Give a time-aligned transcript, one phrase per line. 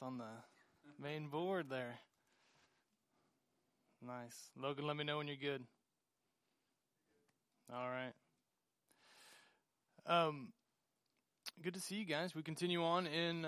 [0.00, 1.98] That's on the main board there.
[4.06, 4.50] Nice.
[4.56, 5.62] Logan, let me know when you're good.
[7.72, 8.12] All right.
[10.06, 10.52] Um,
[11.62, 12.34] good to see you guys.
[12.34, 13.46] We continue on in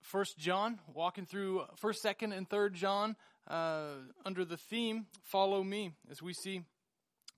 [0.00, 3.16] First John, walking through First, Second, and Third John
[3.48, 3.88] uh,
[4.24, 6.62] under the theme "Follow Me," as we see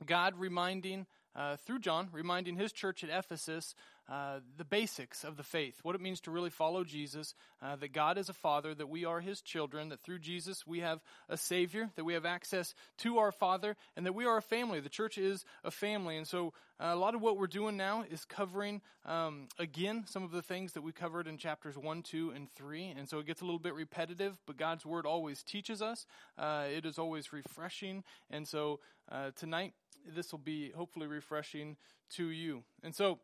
[0.07, 3.75] God reminding uh, through John, reminding his church at Ephesus
[4.11, 7.93] uh, the basics of the faith, what it means to really follow Jesus, uh, that
[7.93, 11.37] God is a Father, that we are His children, that through Jesus we have a
[11.37, 14.81] Savior, that we have access to our Father, and that we are a family.
[14.81, 16.17] The church is a family.
[16.17, 20.25] And so uh, a lot of what we're doing now is covering, um, again, some
[20.25, 22.95] of the things that we covered in chapters 1, 2, and 3.
[22.99, 26.07] And so it gets a little bit repetitive, but God's Word always teaches us.
[26.37, 28.03] Uh, it is always refreshing.
[28.29, 31.77] And so uh, tonight, this will be hopefully refreshing
[32.17, 32.65] to you.
[32.83, 33.21] And so,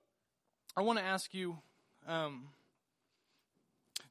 [0.78, 1.56] I want to ask you
[2.06, 2.48] um,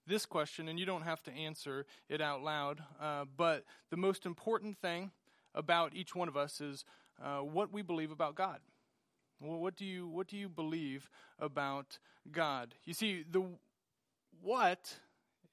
[0.07, 4.25] this question, and you don't have to answer it out loud, uh, but the most
[4.25, 5.11] important thing
[5.53, 6.83] about each one of us is
[7.23, 8.61] uh, what we believe about God.
[9.39, 11.07] Well, what do you what do you believe
[11.38, 11.99] about
[12.31, 12.73] God?
[12.85, 13.44] You see, the
[14.41, 14.97] what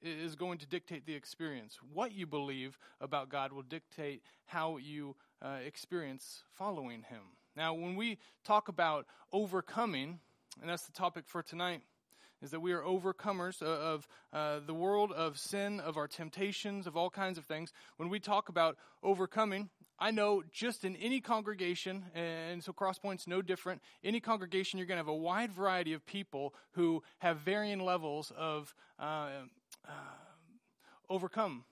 [0.01, 1.79] is going to dictate the experience.
[1.93, 7.37] What you believe about God will dictate how you uh, experience following Him.
[7.55, 10.21] Now, when we talk about overcoming,
[10.61, 11.83] and that's the topic for tonight,
[12.43, 16.97] is that we are overcomers of uh, the world of sin, of our temptations, of
[16.97, 17.73] all kinds of things.
[17.97, 23.43] When we talk about overcoming, I know just in any congregation, and so Crosspoint's no
[23.43, 27.79] different, any congregation, you're going to have a wide variety of people who have varying
[27.79, 29.29] levels of uh,
[29.87, 29.93] uh,
[31.09, 31.63] overcoming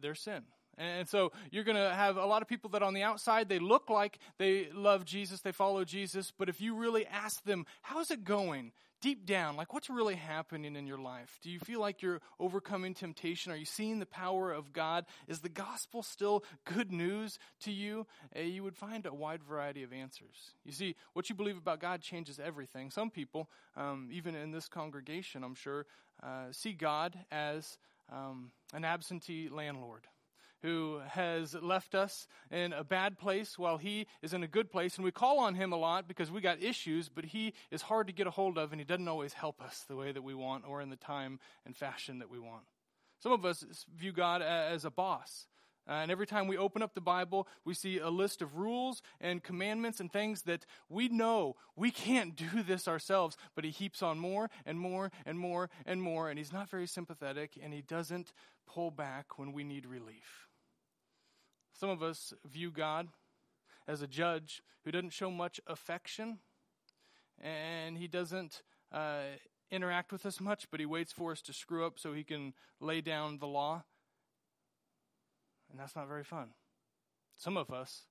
[0.00, 0.44] their sin.
[0.80, 3.58] And so you're going to have a lot of people that on the outside, they
[3.58, 8.10] look like they love Jesus, they follow Jesus, but if you really ask them, how's
[8.10, 8.72] it going?
[9.02, 11.38] Deep down, like what's really happening in your life?
[11.42, 13.50] Do you feel like you're overcoming temptation?
[13.50, 15.06] Are you seeing the power of God?
[15.26, 18.06] Is the gospel still good news to you?
[18.36, 20.52] Uh, you would find a wide variety of answers.
[20.64, 22.90] You see, what you believe about God changes everything.
[22.90, 25.86] Some people, um, even in this congregation, I'm sure,
[26.22, 27.78] uh, see God as
[28.10, 30.06] um, an absentee landlord
[30.62, 34.96] who has left us in a bad place while he is in a good place.
[34.96, 38.06] And we call on him a lot because we got issues, but he is hard
[38.06, 40.34] to get a hold of and he doesn't always help us the way that we
[40.34, 42.64] want or in the time and fashion that we want.
[43.20, 45.46] Some of us view God as a boss.
[45.88, 49.02] Uh, and every time we open up the Bible, we see a list of rules
[49.20, 54.02] and commandments and things that we know we can't do this ourselves, but He heaps
[54.02, 56.28] on more and more and more and more.
[56.28, 58.32] And He's not very sympathetic and He doesn't
[58.66, 60.49] pull back when we need relief.
[61.80, 63.08] Some of us view God
[63.88, 66.40] as a judge who doesn't show much affection
[67.40, 68.60] and he doesn't
[68.92, 69.22] uh,
[69.70, 72.52] interact with us much, but he waits for us to screw up so he can
[72.80, 73.84] lay down the law.
[75.70, 76.50] And that's not very fun.
[77.38, 78.02] Some of us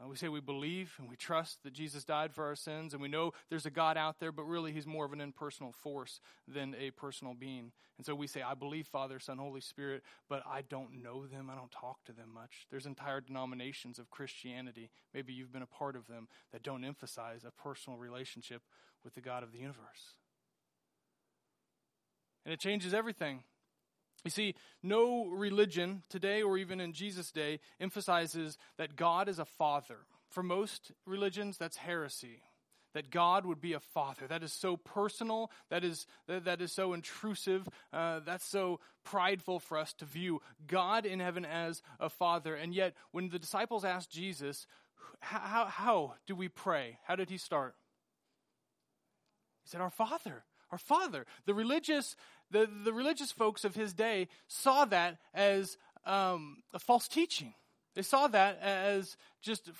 [0.00, 3.02] uh, we say we believe and we trust that Jesus died for our sins, and
[3.02, 6.20] we know there's a God out there, but really he's more of an impersonal force
[6.46, 7.72] than a personal being.
[7.96, 11.50] And so we say, I believe Father, Son, Holy Spirit, but I don't know them.
[11.50, 12.66] I don't talk to them much.
[12.70, 17.44] There's entire denominations of Christianity, maybe you've been a part of them, that don't emphasize
[17.44, 18.62] a personal relationship
[19.02, 20.14] with the God of the universe.
[22.44, 23.42] And it changes everything.
[24.24, 29.44] You see, no religion today or even in Jesus' day emphasizes that God is a
[29.44, 29.98] father.
[30.28, 32.42] For most religions, that's heresy.
[32.94, 34.26] That God would be a father.
[34.26, 35.50] That is so personal.
[35.70, 37.68] That is, that is so intrusive.
[37.92, 42.54] Uh, that's so prideful for us to view God in heaven as a father.
[42.54, 44.66] And yet, when the disciples asked Jesus,
[45.20, 46.98] how, how do we pray?
[47.04, 47.74] How did he start?
[49.64, 51.26] He said, Our Father our father.
[51.46, 52.16] The religious,
[52.50, 55.76] the, the religious folks of his day saw that as
[56.06, 57.54] um, a false teaching.
[57.94, 59.70] They saw that as just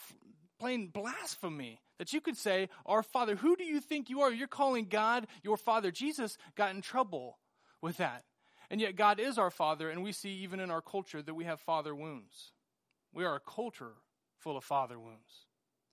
[0.59, 1.81] plain blasphemy.
[1.99, 4.33] That you could say, Our Father, who do you think you are?
[4.33, 5.91] You're calling God your Father.
[5.91, 7.39] Jesus got in trouble
[7.81, 8.25] with that.
[8.71, 11.45] And yet, God is our Father, and we see even in our culture that we
[11.45, 12.53] have father wounds.
[13.15, 13.95] We are a culture
[14.37, 15.47] full of father wounds.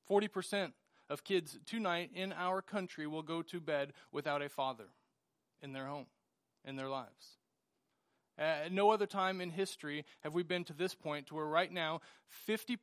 [0.09, 0.73] 40%
[1.09, 4.89] of kids tonight in our country will go to bed without a father
[5.61, 6.07] in their home,
[6.65, 7.38] in their lives.
[8.38, 11.71] At no other time in history have we been to this point to where right
[11.71, 12.01] now
[12.50, 12.77] 50%,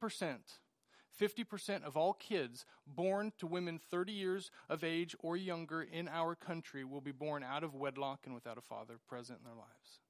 [1.21, 6.35] 50% of all kids born to women 30 years of age or younger in our
[6.35, 10.01] country will be born out of wedlock and without a father present in their lives.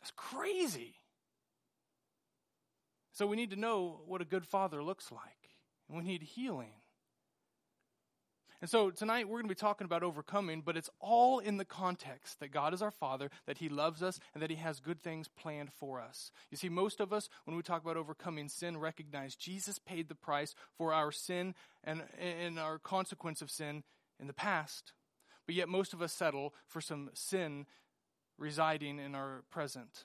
[0.00, 0.94] That's crazy.
[3.12, 5.56] So we need to know what a good father looks like.
[5.88, 6.74] And we need healing.
[8.60, 11.64] And so tonight we're going to be talking about overcoming, but it's all in the
[11.64, 15.00] context that God is our Father, that He loves us, and that He has good
[15.00, 16.32] things planned for us.
[16.50, 20.16] You see, most of us, when we talk about overcoming sin, recognize Jesus paid the
[20.16, 23.84] price for our sin and, and our consequence of sin
[24.18, 24.92] in the past.
[25.46, 27.66] But yet most of us settle for some sin
[28.38, 30.04] residing in our present.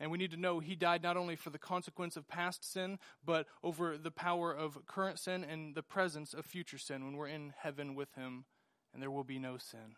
[0.00, 2.98] And we need to know he died not only for the consequence of past sin,
[3.22, 7.28] but over the power of current sin and the presence of future sin when we're
[7.28, 8.46] in heaven with him
[8.94, 9.96] and there will be no sin.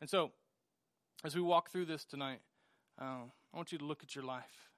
[0.00, 0.32] And so,
[1.24, 2.40] as we walk through this tonight,
[3.00, 4.70] uh, I want you to look at your life.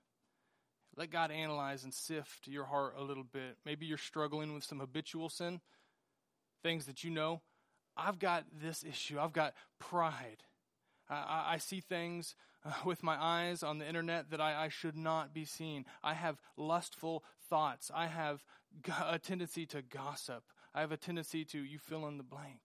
[0.97, 3.57] Let God analyze and sift your heart a little bit.
[3.65, 5.61] Maybe you're struggling with some habitual sin,
[6.63, 7.41] things that you know.
[7.97, 10.45] I've got this issue, I've got pride.
[11.13, 14.97] I, I see things uh, with my eyes on the internet that I, I, should
[14.97, 15.85] not be seeing.
[16.03, 17.91] I have lustful thoughts.
[17.95, 18.43] I have
[19.07, 20.45] a tendency to gossip.
[20.75, 22.61] I have a tendency to, you fill in the blank.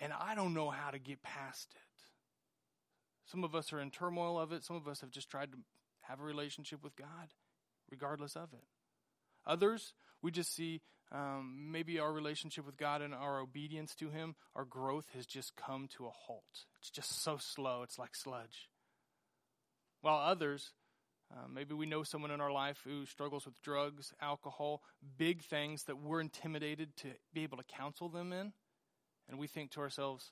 [0.00, 1.80] And I don't know how to get past it.
[3.30, 4.64] Some of us are in turmoil of it.
[4.64, 5.58] Some of us have just tried to
[6.02, 7.32] have a relationship with God,
[7.90, 8.64] regardless of it.
[9.46, 10.80] Others, we just see
[11.12, 15.54] um, maybe our relationship with God and our obedience to Him, our growth has just
[15.56, 16.64] come to a halt.
[16.80, 18.68] It's just so slow, it's like sludge.
[20.00, 20.72] While others,
[21.32, 24.82] uh, maybe we know someone in our life who struggles with drugs, alcohol,
[25.16, 28.52] big things that we're intimidated to be able to counsel them in.
[29.28, 30.30] And we think to ourselves,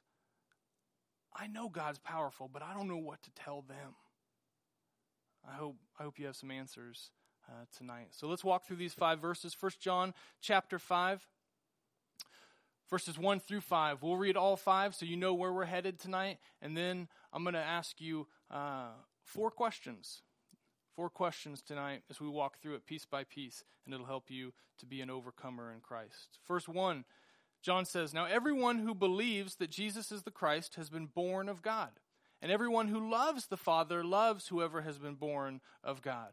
[1.35, 3.95] I know God's powerful, but I don't know what to tell them.
[5.49, 7.11] I hope, I hope you have some answers
[7.49, 8.09] uh, tonight.
[8.11, 9.55] So let's walk through these five verses.
[9.55, 11.27] First John chapter 5,
[12.91, 14.03] verses 1 through 5.
[14.03, 16.39] We'll read all five so you know where we're headed tonight.
[16.63, 18.89] And then I'm going to ask you uh,
[19.23, 20.23] four questions.
[20.95, 24.53] Four questions tonight as we walk through it piece by piece, and it'll help you
[24.79, 26.39] to be an overcomer in Christ.
[26.45, 27.05] First one,
[27.63, 31.63] John says, Now everyone who believes that Jesus is the Christ has been born of
[31.63, 31.91] God.
[32.41, 36.33] And everyone who loves the Father loves whoever has been born of God.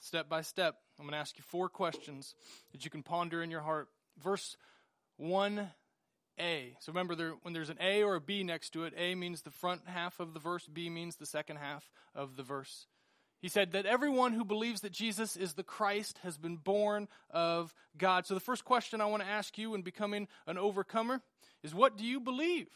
[0.00, 0.76] step by step.
[0.98, 2.34] I'm going to ask you four questions
[2.72, 3.88] that you can ponder in your heart.
[4.22, 4.56] Verse
[5.20, 5.68] 1a.
[6.80, 9.42] So remember, there, when there's an A or a B next to it, A means
[9.42, 12.86] the front half of the verse, B means the second half of the verse.
[13.42, 17.74] He said that everyone who believes that Jesus is the Christ has been born of
[17.98, 18.26] God.
[18.26, 21.20] So the first question I want to ask you in becoming an overcomer
[21.62, 22.68] is what do you believe?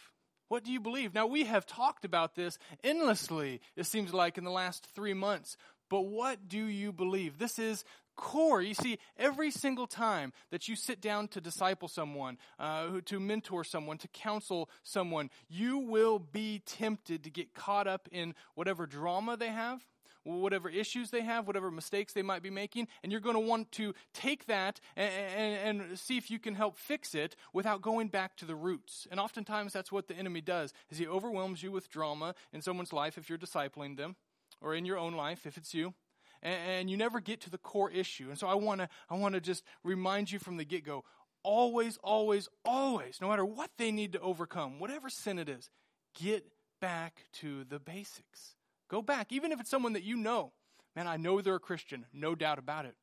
[0.49, 1.15] What do you believe?
[1.15, 5.57] Now, we have talked about this endlessly, it seems like, in the last three months.
[5.91, 7.39] But what do you believe?
[7.39, 7.85] This is
[8.17, 8.63] core.
[8.63, 13.65] You see, every single time that you sit down to disciple someone, uh, to mentor
[13.65, 19.37] someone, to counsel someone, you will be tempted to get caught up in whatever drama
[19.37, 19.87] they have,
[20.23, 23.73] whatever issues they have, whatever mistakes they might be making, and you're going to want
[23.73, 28.09] to take that and, and, and, see if you can help fix it without going
[28.09, 29.09] back to the roots.
[29.11, 32.93] And oftentimes that's what the enemy does, is he overwhelms you with drama in someone's
[32.93, 34.17] life if you're discipling them
[34.61, 35.95] or in your own life if it's you
[36.43, 38.29] and, and you never get to the core issue.
[38.29, 41.05] And so i want to i want to just remind you from the get-go
[41.43, 45.71] always always always no matter what they need to overcome whatever sin it is
[46.19, 46.45] get
[46.81, 48.57] back to the basics.
[48.89, 50.53] Go back even if it's someone that you know.
[50.97, 52.95] Man i know they're a christian no doubt about it.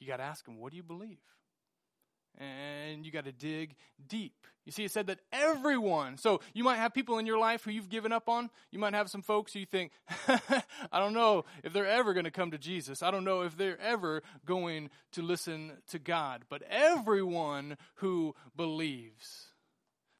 [0.00, 1.18] You got to ask them what do you believe
[2.38, 3.74] and you got to dig
[4.08, 4.46] deep.
[4.64, 7.70] You see, it said that everyone, so you might have people in your life who
[7.70, 8.48] you've given up on.
[8.70, 9.92] You might have some folks who you think,
[10.28, 13.02] I don't know if they're ever going to come to Jesus.
[13.02, 16.44] I don't know if they're ever going to listen to God.
[16.48, 19.48] But everyone who believes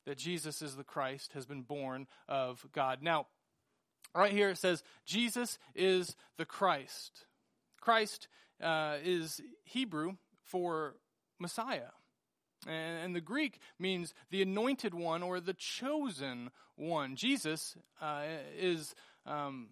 [0.04, 3.02] that Jesus is the Christ has been born of God.
[3.02, 3.26] Now,
[4.14, 7.24] right here it says, Jesus is the Christ.
[7.80, 8.28] Christ
[8.62, 10.96] uh, is Hebrew for
[11.38, 11.92] Messiah.
[12.66, 17.16] And, the Greek means the anointed one or the chosen one.
[17.16, 18.22] Jesus uh,
[18.58, 18.94] is
[19.26, 19.68] um,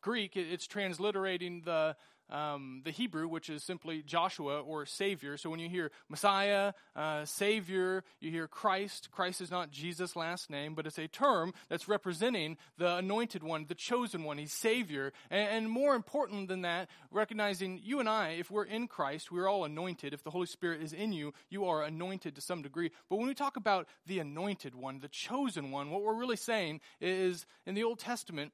[0.00, 1.96] Greek, it's transliterating the,
[2.30, 5.36] um, the Hebrew, which is simply Joshua or Savior.
[5.36, 9.10] So when you hear Messiah, uh, Savior, you hear Christ.
[9.10, 13.66] Christ is not Jesus' last name, but it's a term that's representing the anointed one,
[13.68, 14.38] the chosen one.
[14.38, 15.12] He's Savior.
[15.30, 19.48] And, and more important than that, recognizing you and I, if we're in Christ, we're
[19.48, 20.14] all anointed.
[20.14, 22.90] If the Holy Spirit is in you, you are anointed to some degree.
[23.08, 26.80] But when we talk about the anointed one, the chosen one, what we're really saying
[27.00, 28.52] is in the Old Testament,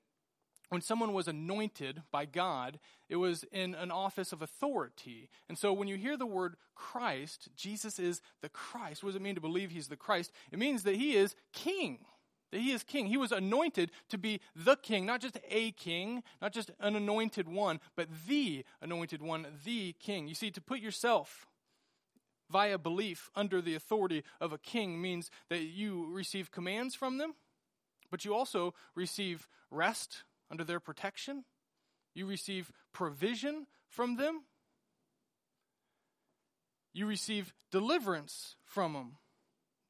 [0.68, 5.28] when someone was anointed by God, it was in an office of authority.
[5.48, 9.02] And so when you hear the word Christ, Jesus is the Christ.
[9.02, 10.32] What does it mean to believe he's the Christ?
[10.50, 11.98] It means that he is king.
[12.50, 13.06] That he is king.
[13.06, 17.48] He was anointed to be the king, not just a king, not just an anointed
[17.48, 20.26] one, but the anointed one, the king.
[20.26, 21.46] You see, to put yourself
[22.50, 27.34] via belief under the authority of a king means that you receive commands from them,
[28.10, 31.44] but you also receive rest under their protection.
[32.14, 34.42] You receive provision from them.
[36.92, 39.16] You receive deliverance from them.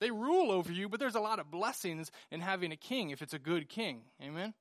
[0.01, 3.23] They rule over you, but there's a lot of blessings in having a king if
[3.23, 4.03] it's a good king.
[4.23, 4.55] Amen?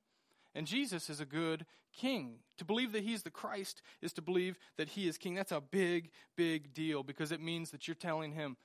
[0.54, 2.38] And Jesus is a good king.
[2.58, 5.34] To believe that he's the Christ is to believe that he is king.
[5.34, 8.56] That's a big, big deal because it means that you're telling him,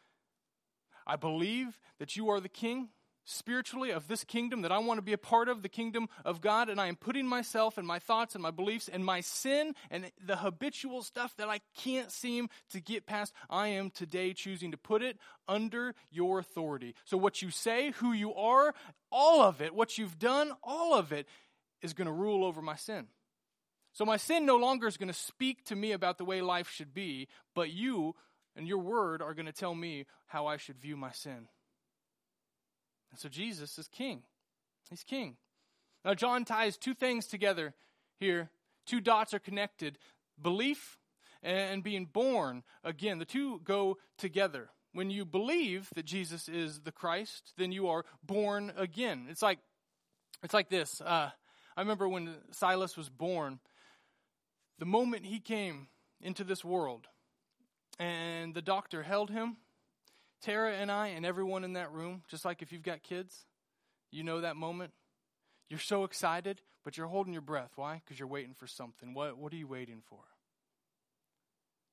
[1.06, 2.90] I believe that you are the king
[3.26, 6.42] spiritually of this kingdom that I want to be a part of, the kingdom of
[6.42, 9.74] God, and I am putting myself and my thoughts and my beliefs and my sin
[9.90, 14.72] and the habitual stuff that I can't seem to get past, I am today choosing
[14.72, 16.96] to put it under your authority.
[17.06, 18.74] So, what you say, who you are,
[19.12, 21.28] all of it, what you've done, all of it
[21.82, 23.08] is going to rule over my sin.
[23.94, 26.70] So, my sin no longer is going to speak to me about the way life
[26.70, 28.16] should be, but you
[28.56, 31.48] and your word are going to tell me how I should view my sin.
[33.12, 34.24] And so Jesus is king.
[34.90, 35.38] He's king.
[36.04, 37.74] Now, John ties two things together
[38.20, 38.50] here.
[38.86, 39.98] Two dots are connected
[40.42, 40.98] belief
[41.44, 43.20] and being born again.
[43.20, 44.70] The two go together.
[44.94, 49.28] When you believe that Jesus is the Christ, then you are born again.
[49.30, 49.60] It's like,
[50.44, 51.00] it's like this.
[51.02, 51.30] Uh,
[51.78, 53.60] I remember when Silas was born,
[54.80, 55.88] the moment he came
[56.20, 57.08] into this world,
[58.00, 59.58] and the doctor held him
[60.42, 63.46] Tara and I and everyone in that room, just like if you've got kids,
[64.12, 64.92] you know that moment.
[65.70, 67.72] You're so excited, but you're holding your breath.
[67.76, 68.02] Why?
[68.04, 69.14] Because you're waiting for something.
[69.14, 70.20] What, what are you waiting for?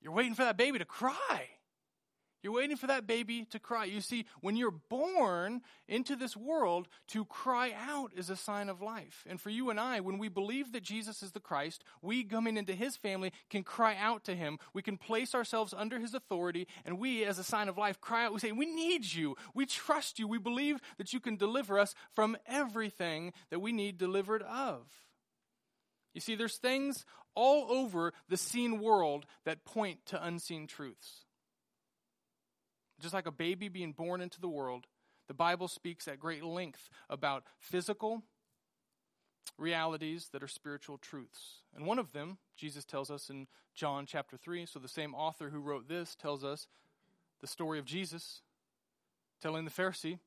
[0.00, 1.48] You're waiting for that baby to cry.
[2.42, 3.86] You're waiting for that baby to cry.
[3.86, 8.80] You see, when you're born into this world, to cry out is a sign of
[8.80, 9.24] life.
[9.28, 12.56] And for you and I, when we believe that Jesus is the Christ, we coming
[12.56, 14.58] into his family can cry out to him.
[14.72, 18.26] We can place ourselves under his authority, and we, as a sign of life, cry
[18.26, 18.32] out.
[18.32, 19.36] We say, We need you.
[19.52, 20.28] We trust you.
[20.28, 24.86] We believe that you can deliver us from everything that we need delivered of.
[26.14, 27.04] You see, there's things
[27.34, 31.24] all over the seen world that point to unseen truths.
[33.00, 34.86] Just like a baby being born into the world,
[35.28, 38.22] the Bible speaks at great length about physical
[39.56, 41.62] realities that are spiritual truths.
[41.74, 44.66] And one of them, Jesus tells us in John chapter 3.
[44.66, 46.66] So the same author who wrote this tells us
[47.40, 48.42] the story of Jesus
[49.40, 50.18] telling the Pharisee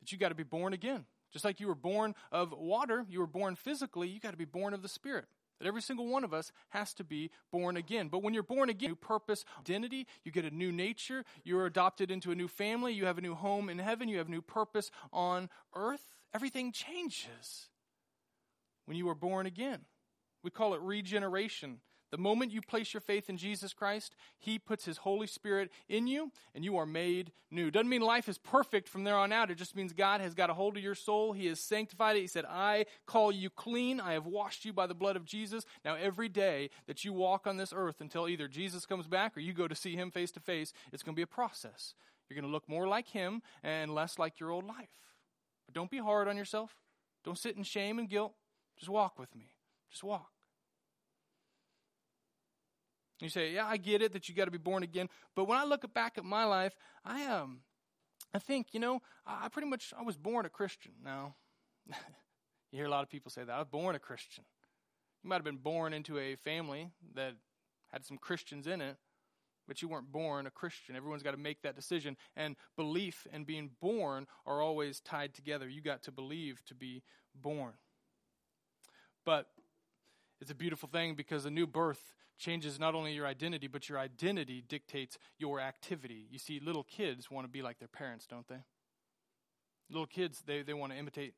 [0.00, 1.06] that you got to be born again.
[1.32, 4.44] Just like you were born of water, you were born physically, you got to be
[4.44, 5.24] born of the Spirit.
[5.60, 8.08] That every single one of us has to be born again.
[8.08, 12.10] But when you're born again, new purpose, identity, you get a new nature, you're adopted
[12.10, 14.90] into a new family, you have a new home in heaven, you have new purpose
[15.12, 16.14] on earth.
[16.34, 17.68] Everything changes
[18.86, 19.80] when you are born again.
[20.42, 21.78] We call it regeneration.
[22.10, 26.06] The moment you place your faith in Jesus Christ, He puts His Holy Spirit in
[26.06, 27.70] you and you are made new.
[27.70, 29.50] Doesn't mean life is perfect from there on out.
[29.50, 31.32] It just means God has got a hold of your soul.
[31.32, 32.20] He has sanctified it.
[32.20, 34.00] He said, I call you clean.
[34.00, 35.64] I have washed you by the blood of Jesus.
[35.84, 39.40] Now, every day that you walk on this earth until either Jesus comes back or
[39.40, 41.94] you go to see Him face to face, it's going to be a process.
[42.28, 45.00] You're going to look more like Him and less like your old life.
[45.66, 46.76] But don't be hard on yourself.
[47.24, 48.34] Don't sit in shame and guilt.
[48.76, 49.54] Just walk with me.
[49.90, 50.33] Just walk.
[53.24, 55.08] You say, yeah, I get it that you got to be born again.
[55.34, 57.60] But when I look back at my life, I um,
[58.34, 60.92] I think, you know, I pretty much I was born a Christian.
[61.02, 61.34] Now,
[61.88, 61.94] you
[62.72, 64.44] hear a lot of people say that I was born a Christian.
[65.22, 67.32] You might have been born into a family that
[67.92, 68.96] had some Christians in it,
[69.66, 70.94] but you weren't born a Christian.
[70.94, 72.18] Everyone's got to make that decision.
[72.36, 75.66] And belief and being born are always tied together.
[75.66, 77.02] You got to believe to be
[77.34, 77.72] born.
[79.24, 79.46] But
[80.42, 83.98] it's a beautiful thing because a new birth changes not only your identity, but your
[83.98, 86.26] identity dictates your activity.
[86.30, 88.62] You see, little kids want to be like their parents, don't they?
[89.90, 91.34] Little kids, they, they want to imitate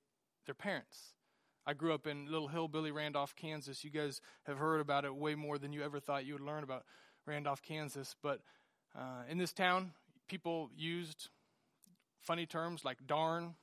[0.46, 1.14] their parents.
[1.66, 3.82] I grew up in little hillbilly Randolph, Kansas.
[3.82, 6.62] You guys have heard about it way more than you ever thought you would learn
[6.62, 6.84] about
[7.26, 8.14] Randolph, Kansas.
[8.22, 8.40] But
[8.96, 9.92] uh, in this town,
[10.28, 11.28] people used
[12.22, 13.54] funny terms like darn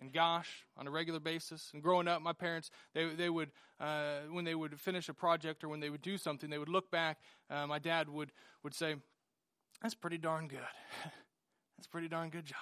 [0.00, 1.70] and gosh on a regular basis.
[1.72, 3.50] And growing up, my parents, they, they would,
[3.80, 6.68] uh, when they would finish a project or when they would do something, they would
[6.68, 7.18] look back.
[7.48, 8.96] Uh, my dad would, would say,
[9.82, 10.58] That's pretty darn good.
[11.76, 12.58] That's pretty darn good job.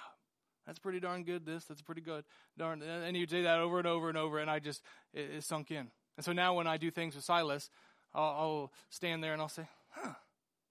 [0.65, 1.45] That's pretty darn good.
[1.45, 2.23] This, that's pretty good.
[2.57, 4.81] Darn, and he'd say that over and over and over, and I just
[5.13, 5.91] it, it sunk in.
[6.17, 7.69] And so now when I do things with Silas,
[8.13, 10.13] I'll, I'll stand there and I'll say, "Huh,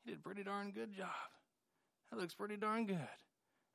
[0.05, 1.09] he did a pretty darn good job.
[2.11, 2.99] That looks pretty darn good."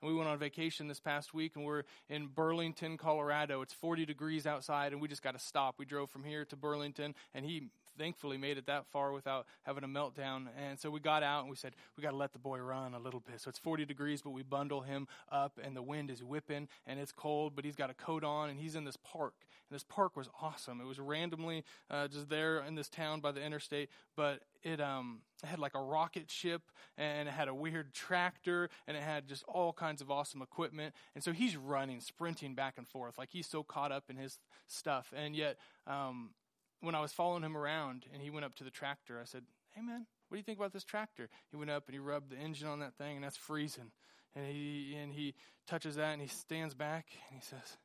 [0.01, 3.61] And we went on vacation this past week, and we're in Burlington, Colorado.
[3.61, 5.75] It's 40 degrees outside, and we just got to stop.
[5.77, 9.83] We drove from here to Burlington, and he thankfully made it that far without having
[9.83, 10.47] a meltdown.
[10.57, 12.93] And so we got out and we said, we got to let the boy run
[12.93, 13.41] a little bit.
[13.41, 16.99] So it's 40 degrees, but we bundle him up, and the wind is whipping, and
[16.99, 19.33] it's cold, but he's got a coat on, and he's in this park.
[19.69, 20.81] And this park was awesome.
[20.81, 25.19] It was randomly uh, just there in this town by the interstate, but it um
[25.43, 26.63] had like a rocket ship
[26.97, 30.93] and it had a weird tractor and it had just all kinds of awesome equipment
[31.15, 34.39] and so he's running sprinting back and forth like he's so caught up in his
[34.67, 36.31] stuff and yet um,
[36.81, 39.43] when i was following him around and he went up to the tractor i said
[39.71, 42.29] hey man what do you think about this tractor he went up and he rubbed
[42.29, 43.91] the engine on that thing and that's freezing
[44.35, 45.33] and he and he
[45.67, 47.77] touches that and he stands back and he says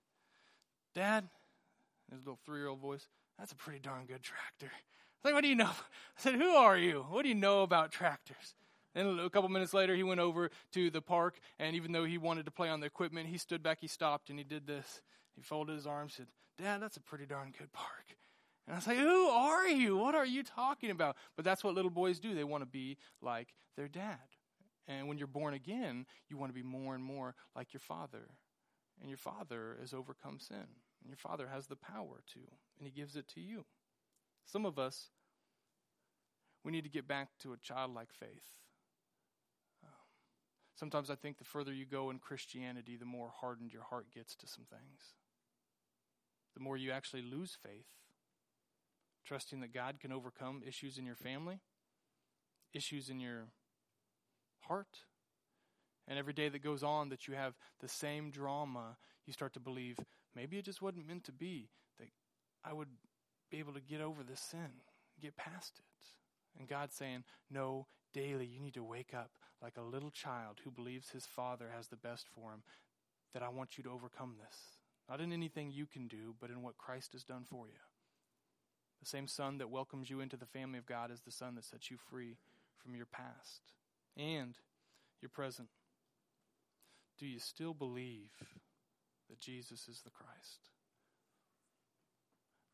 [0.94, 1.28] dad
[2.10, 3.08] his little three-year-old voice
[3.38, 4.70] that's a pretty darn good tractor
[5.24, 5.64] I like, what do you know?
[5.64, 7.06] I said, who are you?
[7.08, 8.54] What do you know about tractors?
[8.94, 12.18] And a couple minutes later, he went over to the park, and even though he
[12.18, 15.02] wanted to play on the equipment, he stood back, he stopped, and he did this.
[15.34, 16.26] He folded his arms, said,
[16.58, 18.16] Dad, that's a pretty darn good park.
[18.66, 19.97] And I was like, Who are you?
[19.97, 21.16] What are you talking about?
[21.37, 22.35] But that's what little boys do.
[22.35, 24.18] They want to be like their dad.
[24.87, 28.28] And when you're born again, you want to be more and more like your father.
[29.00, 30.66] And your father has overcome sin.
[31.04, 32.40] And your father has the power to,
[32.78, 33.66] and he gives it to you.
[34.47, 35.11] Some of us,
[36.64, 38.56] we need to get back to a childlike faith.
[39.83, 39.90] Um,
[40.75, 44.35] sometimes I think the further you go in Christianity, the more hardened your heart gets
[44.37, 45.12] to some things.
[46.54, 47.87] The more you actually lose faith,
[49.24, 51.60] trusting that God can overcome issues in your family,
[52.72, 53.46] issues in your
[54.60, 54.98] heart.
[56.06, 59.60] And every day that goes on, that you have the same drama, you start to
[59.60, 59.98] believe
[60.34, 61.70] maybe it just wasn't meant to be.
[61.98, 62.08] That
[62.64, 62.88] I would
[63.50, 64.82] be able to get over this sin,
[65.20, 66.58] get past it.
[66.58, 69.30] And God's saying, No, daily you need to wake up
[69.62, 72.62] like a little child who believes his father has the best for him,
[73.32, 74.58] that I want you to overcome this.
[75.08, 77.80] Not in anything you can do, but in what Christ has done for you.
[79.04, 81.64] The same son that welcomes you into the family of God is the son that
[81.64, 82.38] sets you free
[82.82, 83.60] from your past
[84.16, 84.56] and
[85.20, 85.68] your present.
[87.18, 88.30] Do you still believe
[89.28, 90.70] that Jesus is the Christ?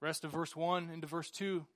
[0.00, 1.66] Rest of verse 1 into verse 2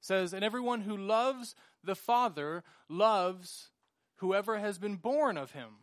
[0.00, 3.70] says, And everyone who loves the Father loves
[4.18, 5.78] whoever has been born of him.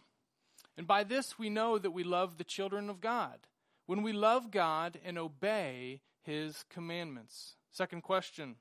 [0.77, 3.47] And by this we know that we love the children of God,
[3.85, 7.55] when we love God and obey his commandments.
[7.73, 8.55] Second question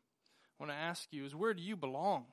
[0.59, 2.25] I want to ask you is where do you belong?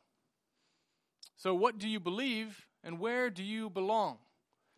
[1.35, 4.17] So, what do you believe and where do you belong?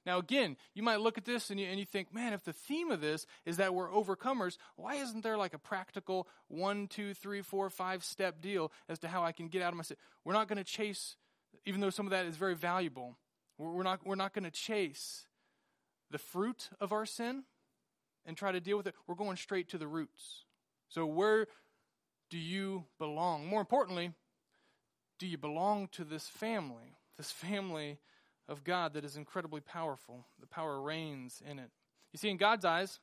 [0.04, 2.54] Now, again, you might look at this and you, and you think, man, if the
[2.54, 7.14] theme of this is that we're overcomers, why isn't there like a practical one, two,
[7.14, 9.98] three, four, five step deal as to how I can get out of my sin?
[10.26, 11.18] We're not going to chase,
[11.66, 13.16] even though some of that is very valuable,
[13.60, 15.28] we're not, we're not going to chase
[16.10, 17.44] the fruit of our sin
[18.26, 18.96] and try to deal with it.
[19.06, 20.46] We're going straight to the roots.
[20.90, 21.46] So, where
[22.32, 23.46] do you belong?
[23.46, 24.14] More importantly,
[25.20, 26.96] do you belong to this family?
[27.18, 28.00] This family
[28.48, 30.26] of God that is incredibly powerful.
[30.40, 31.70] The power reigns in it.
[32.12, 33.00] You see, in God's eyes,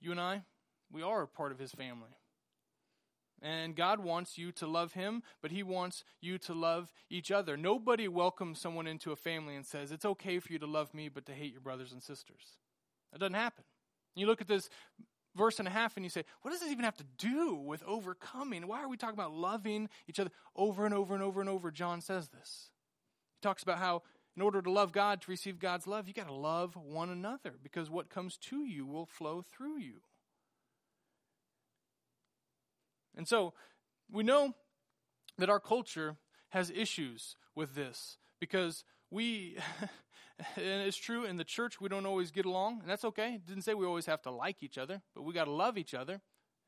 [0.00, 0.42] you and I,
[0.90, 2.16] we are a part of His family.
[3.40, 7.56] And God wants you to love Him, but He wants you to love each other.
[7.56, 11.08] Nobody welcomes someone into a family and says, It's okay for you to love me,
[11.08, 12.56] but to hate your brothers and sisters.
[13.12, 13.64] That doesn't happen.
[14.16, 14.68] You look at this
[15.38, 17.82] verse and a half and you say, What does this even have to do with
[17.84, 18.66] overcoming?
[18.66, 21.70] Why are we talking about loving each other over and over and over and over?
[21.70, 22.70] John says this.
[23.36, 24.02] He talks about how
[24.36, 27.54] in order to love God, to receive God's love, you got to love one another
[27.62, 29.94] because what comes to you will flow through you.
[33.16, 33.54] And so
[34.10, 34.54] we know
[35.38, 36.16] that our culture
[36.50, 39.56] has issues with this because we,
[40.56, 43.34] and it's true in the church, we don't always get along, and that's okay.
[43.34, 45.76] It didn't say we always have to like each other, but we got to love
[45.76, 46.20] each other.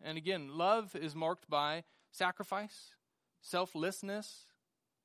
[0.02, 2.90] And again, love is marked by sacrifice,
[3.40, 4.46] selflessness,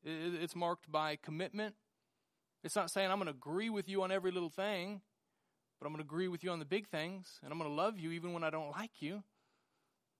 [0.03, 1.75] it's marked by commitment.
[2.63, 5.01] It's not saying I'm going to agree with you on every little thing,
[5.79, 7.75] but I'm going to agree with you on the big things, and I'm going to
[7.75, 9.23] love you even when I don't like you.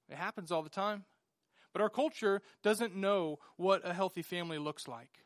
[0.10, 1.06] It happens all the time.
[1.74, 5.25] But our culture doesn't know what a healthy family looks like.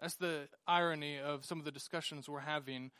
[0.00, 2.90] That's the irony of some of the discussions we're having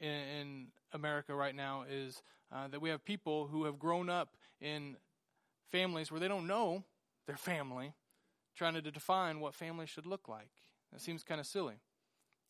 [0.00, 4.36] in, in America right now is uh, that we have people who have grown up
[4.60, 4.96] in
[5.70, 6.84] families where they don't know
[7.26, 7.92] their family,
[8.56, 10.50] trying to define what family should look like.
[10.92, 11.76] That seems kind of silly.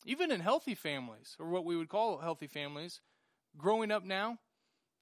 [0.05, 3.01] Even in healthy families, or what we would call healthy families,
[3.57, 4.37] growing up now,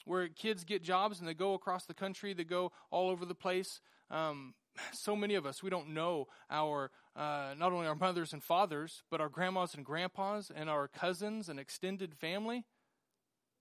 [0.06, 3.36] where kids get jobs and they go across the country, they go all over the
[3.36, 3.82] place.
[4.10, 4.54] Um,
[4.92, 9.04] so many of us, we don't know our, uh, not only our mothers and fathers,
[9.10, 12.66] but our grandmas and grandpas and our cousins and extended family.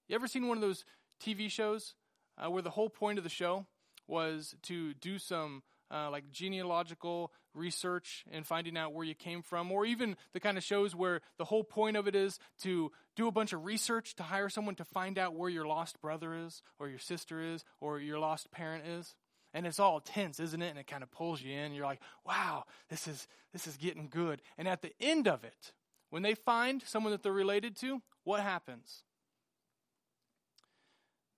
[0.09, 0.85] You ever seen one of those
[1.22, 1.94] TV shows
[2.37, 3.66] uh, where the whole point of the show
[4.07, 9.70] was to do some uh, like genealogical research and finding out where you came from,
[9.70, 13.29] or even the kind of shows where the whole point of it is to do
[13.29, 16.62] a bunch of research to hire someone to find out where your lost brother is,
[16.79, 19.14] or your sister is, or your lost parent is.
[19.55, 20.71] And it's all tense, isn't it?
[20.71, 21.73] And it kind of pulls you in.
[21.73, 24.43] You're like, wow, this is this is getting good.
[24.59, 25.73] And at the end of it,
[26.11, 29.05] when they find someone that they're related to, what happens?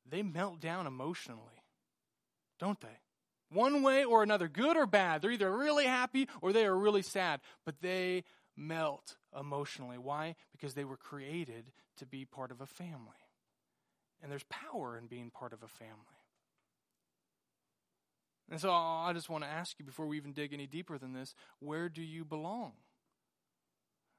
[0.09, 1.62] They melt down emotionally,
[2.59, 3.00] don't they?
[3.50, 5.20] One way or another, good or bad.
[5.20, 8.24] They're either really happy or they are really sad, but they
[8.57, 9.98] melt emotionally.
[9.98, 10.37] Why?
[10.52, 12.98] Because they were created to be part of a family.
[14.22, 16.15] And there's power in being part of a family.
[18.50, 21.12] And so I just want to ask you before we even dig any deeper than
[21.12, 22.72] this where do you belong?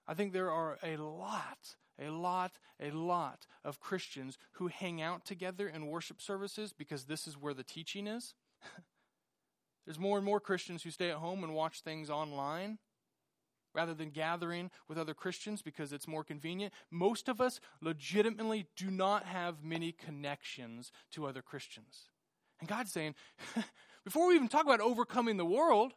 [0.07, 5.25] I think there are a lot, a lot, a lot of Christians who hang out
[5.25, 8.33] together in worship services because this is where the teaching is.
[9.85, 12.77] There's more and more Christians who stay at home and watch things online
[13.73, 16.73] rather than gathering with other Christians because it's more convenient.
[16.89, 22.09] Most of us legitimately do not have many connections to other Christians.
[22.59, 23.15] And God's saying,
[24.07, 25.91] before we even talk about overcoming the world,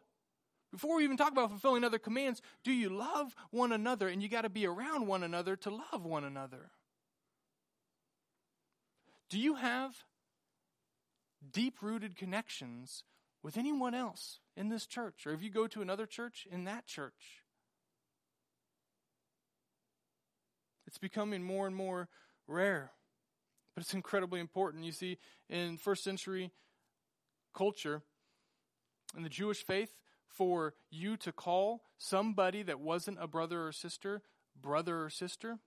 [0.72, 4.08] before we even talk about fulfilling other commands, do you love one another?
[4.08, 6.72] And you got to be around one another to love one another.
[9.28, 9.94] Do you have
[11.52, 13.04] deep rooted connections
[13.44, 16.86] with anyone else in this church, or if you go to another church, in that
[16.86, 17.44] church.
[20.84, 22.08] It's becoming more and more
[22.48, 22.90] rare,
[23.76, 24.82] but it's incredibly important.
[24.82, 25.18] You see,
[25.48, 26.50] in first century
[27.54, 28.02] culture,
[29.16, 29.96] in the Jewish faith,
[30.28, 34.22] for you to call somebody that wasn't a brother or sister
[34.60, 35.58] brother or sister,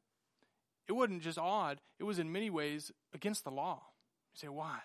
[0.88, 3.82] it wasn't just odd, it was in many ways against the law.
[4.34, 4.80] You say, why?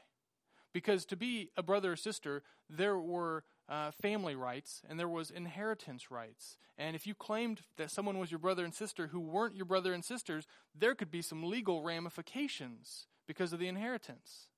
[0.72, 5.30] Because to be a brother or sister, there were uh, family rights and there was
[5.30, 6.56] inheritance rights.
[6.76, 9.92] And if you claimed that someone was your brother and sister who weren't your brother
[9.92, 14.48] and sisters, there could be some legal ramifications because of the inheritance.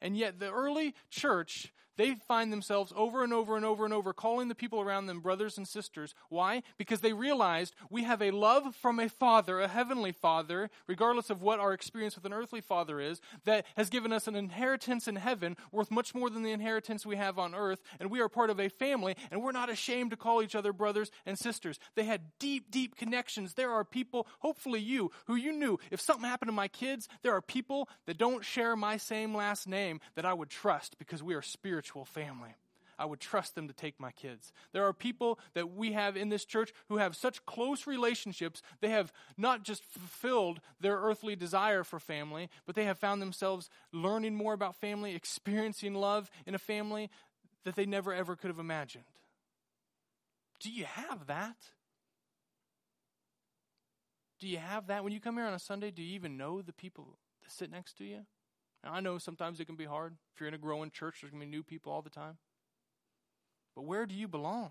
[0.00, 4.14] And yet, the early church, they find themselves over and over and over and over
[4.14, 6.14] calling the people around them brothers and sisters.
[6.30, 6.62] Why?
[6.78, 11.42] Because they realized we have a love from a father, a heavenly father, regardless of
[11.42, 15.16] what our experience with an earthly father is, that has given us an inheritance in
[15.16, 17.82] heaven worth much more than the inheritance we have on earth.
[17.98, 20.72] And we are part of a family, and we're not ashamed to call each other
[20.72, 21.78] brothers and sisters.
[21.96, 23.52] They had deep, deep connections.
[23.52, 27.34] There are people, hopefully you, who you knew if something happened to my kids, there
[27.34, 31.34] are people that don't share my same last name that I would trust because we
[31.34, 32.54] are spiritual spiritual family.
[32.98, 34.52] I would trust them to take my kids.
[34.72, 38.90] There are people that we have in this church who have such close relationships, they
[38.90, 44.34] have not just fulfilled their earthly desire for family, but they have found themselves learning
[44.34, 47.08] more about family, experiencing love in a family
[47.64, 49.04] that they never ever could have imagined.
[50.60, 51.56] Do you have that?
[54.40, 55.02] Do you have that?
[55.04, 57.70] When you come here on a Sunday, do you even know the people that sit
[57.70, 58.26] next to you?
[58.84, 60.14] Now, I know sometimes it can be hard.
[60.34, 62.38] If you're in a growing church, there's going to be new people all the time.
[63.74, 64.70] But where do you belong?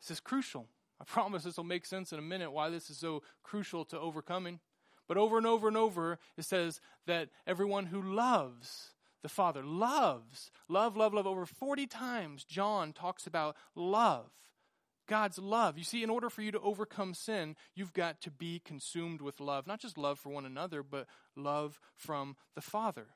[0.00, 0.66] This is crucial.
[1.00, 3.98] I promise this will make sense in a minute why this is so crucial to
[3.98, 4.60] overcoming.
[5.06, 10.50] But over and over and over, it says that everyone who loves the Father loves,
[10.68, 11.26] love, love, love.
[11.26, 14.30] Over 40 times, John talks about love.
[15.10, 15.76] God's love.
[15.76, 19.40] You see, in order for you to overcome sin, you've got to be consumed with
[19.40, 19.66] love.
[19.66, 23.08] Not just love for one another, but love from the Father.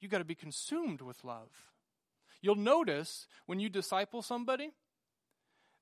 [0.00, 1.50] You've got to be consumed with love.
[2.40, 4.70] You'll notice when you disciple somebody,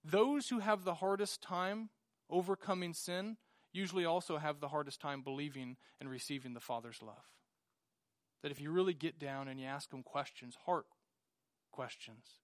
[0.04, 1.90] those who have the hardest time
[2.28, 3.36] overcoming sin
[3.72, 7.30] usually also have the hardest time believing and receiving the Father's love.
[8.42, 10.86] That if you really get down and you ask them questions, heart
[11.70, 12.41] questions,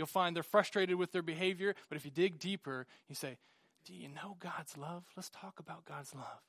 [0.00, 3.36] You'll find they're frustrated with their behavior, but if you dig deeper, you say,
[3.84, 5.04] Do you know God's love?
[5.14, 6.40] Let's talk about God's love.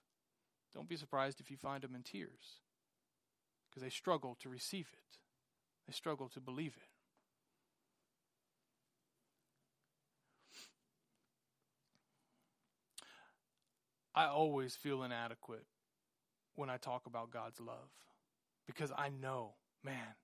[0.73, 2.61] Don't be surprised if you find them in tears
[3.69, 5.17] because they struggle to receive it.
[5.85, 6.87] they struggle to believe it.
[14.15, 15.65] I always feel inadequate
[16.55, 17.89] when I talk about God's love
[18.65, 20.15] because I know, man,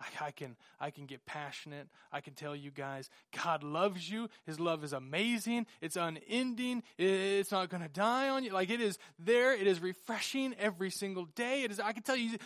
[0.00, 1.88] I, I, can I can get passionate.
[2.10, 3.10] I can tell you guys,
[3.44, 4.28] God loves you.
[4.46, 5.66] His love is amazing.
[5.80, 6.82] It's unending.
[6.98, 8.52] It's not going to die on you.
[8.52, 9.54] Like it is there.
[9.54, 11.62] It is refreshing every single day.
[11.62, 11.80] It is.
[11.80, 12.38] I can tell you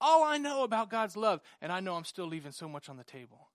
[0.00, 2.96] all I know about God's love, and I know I'm still leaving so much on
[2.96, 3.48] the table.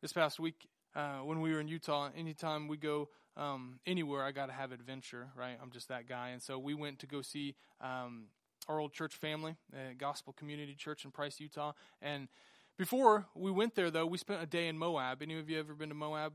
[0.00, 4.30] This past week, uh, when we were in Utah, anytime we go um, anywhere, I
[4.30, 5.58] got to have adventure, right?
[5.60, 6.28] I'm just that guy.
[6.28, 8.26] And so we went to go see um,
[8.68, 9.56] our old church family,
[9.98, 11.72] Gospel Community Church in Price, Utah.
[12.02, 12.28] And
[12.76, 15.22] before we went there, though, we spent a day in Moab.
[15.22, 16.32] Any of you ever been to Moab?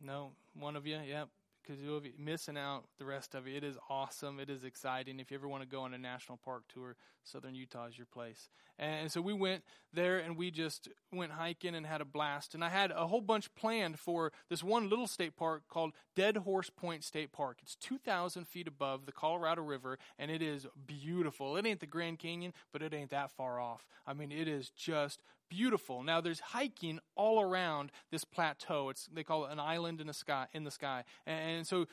[0.00, 0.98] No, one of you?
[1.06, 1.28] Yep
[1.62, 3.54] because you'll be missing out the rest of it.
[3.54, 4.40] It is awesome.
[4.40, 5.20] It is exciting.
[5.20, 8.06] If you ever want to go on a national park tour, Southern Utah is your
[8.06, 8.48] place.
[8.82, 9.62] And so we went
[9.94, 12.52] there and we just went hiking and had a blast.
[12.52, 16.38] And I had a whole bunch planned for this one little state park called Dead
[16.38, 17.58] Horse Point State Park.
[17.62, 21.56] It's 2,000 feet above the Colorado River and it is beautiful.
[21.56, 23.86] It ain't the Grand Canyon, but it ain't that far off.
[24.04, 26.02] I mean, it is just beautiful.
[26.02, 28.88] Now there's hiking all around this plateau.
[28.88, 31.04] It's they call it an island in the sky in the sky.
[31.24, 31.86] And so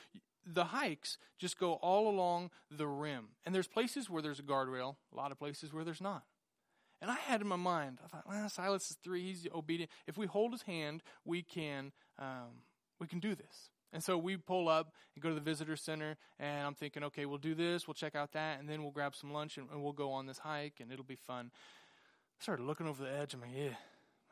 [0.44, 3.28] the hikes just go all along the rim.
[3.46, 6.24] And there's places where there's a guardrail, a lot of places where there's not.
[7.02, 9.90] And I had in my mind, I thought, well, Silas is three, he's obedient.
[10.08, 12.64] If we hold his hand, we can um,
[13.00, 13.72] we can do this.
[13.92, 17.26] And so we pull up and go to the visitor center, and I'm thinking, okay,
[17.26, 19.82] we'll do this, we'll check out that, and then we'll grab some lunch and, and
[19.82, 21.50] we'll go on this hike, and it'll be fun.
[22.40, 23.34] I started looking over the edge.
[23.34, 23.76] I'm like, yeah,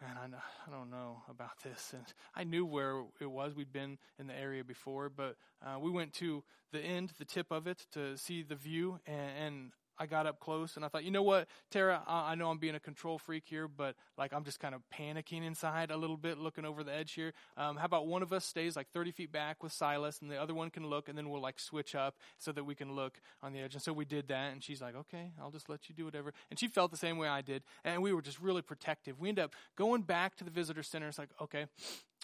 [0.02, 0.26] man, I,
[0.68, 1.94] I don't know about this.
[1.94, 3.56] And I knew where it was.
[3.56, 7.52] We'd been in the area before, but uh, we went to the end, the tip
[7.52, 9.00] of it, to see the view.
[9.06, 12.36] And, and I got up close and I thought, you know what, Tara, I, I,
[12.36, 15.90] know I'm being a control freak here, but like I'm just kind of panicking inside
[15.90, 17.34] a little bit, looking over the edge here.
[17.58, 20.38] Um, how about one of us stays like 30 feet back with Silas and the
[20.38, 23.20] other one can look and then we'll like switch up so that we can look
[23.42, 23.74] on the edge.
[23.74, 26.34] And so we did that and she's like, okay, I'll just let you do whatever.
[26.50, 27.64] And she felt the same way I did.
[27.84, 29.20] And we were just really protective.
[29.20, 31.08] We ended up going back to the visitor center.
[31.08, 31.66] It's like, okay,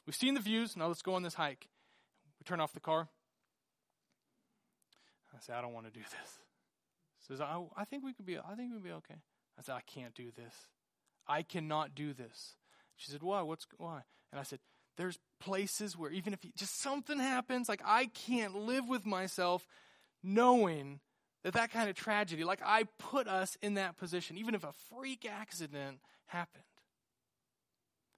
[0.05, 0.77] we've seen the views.
[0.77, 1.67] Now let's go on this hike.
[2.39, 3.09] We turn off the car.
[5.35, 6.42] I say, I don't want to do this
[7.27, 9.15] says, I, oh, I think we could be, I think we'd be okay.
[9.57, 10.53] I said, I can't do this.
[11.27, 12.55] I cannot do this.
[12.95, 13.41] She said, why?
[13.41, 14.01] What's, why?
[14.31, 14.59] And I said,
[14.97, 19.67] there's places where even if you, just something happens, like I can't live with myself
[20.21, 20.99] knowing
[21.43, 24.73] that that kind of tragedy, like I put us in that position, even if a
[24.89, 26.63] freak accident happened.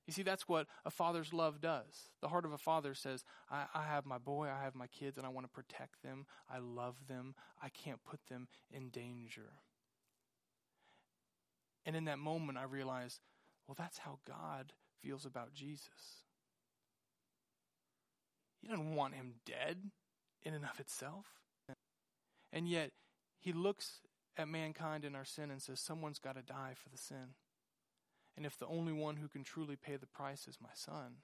[0.08, 2.10] You see, that's what a father's love does.
[2.22, 5.18] The heart of a father says, I, I, have my boy, I have my kids,
[5.18, 6.28] and I want to protect them.
[6.50, 7.34] I love them.
[7.62, 9.54] I can't put them in danger.
[11.86, 13.20] And in that moment, I realized,
[13.68, 16.24] well, that's how God feels about Jesus.
[18.62, 19.78] He doesn't want him dead
[20.44, 21.26] in and of itself.
[22.54, 22.92] And yet,
[23.40, 24.02] he looks
[24.38, 27.36] at mankind in our sin and says, someone's got to die for the sin.
[28.36, 31.18] And if the only one who can truly pay the price is my son,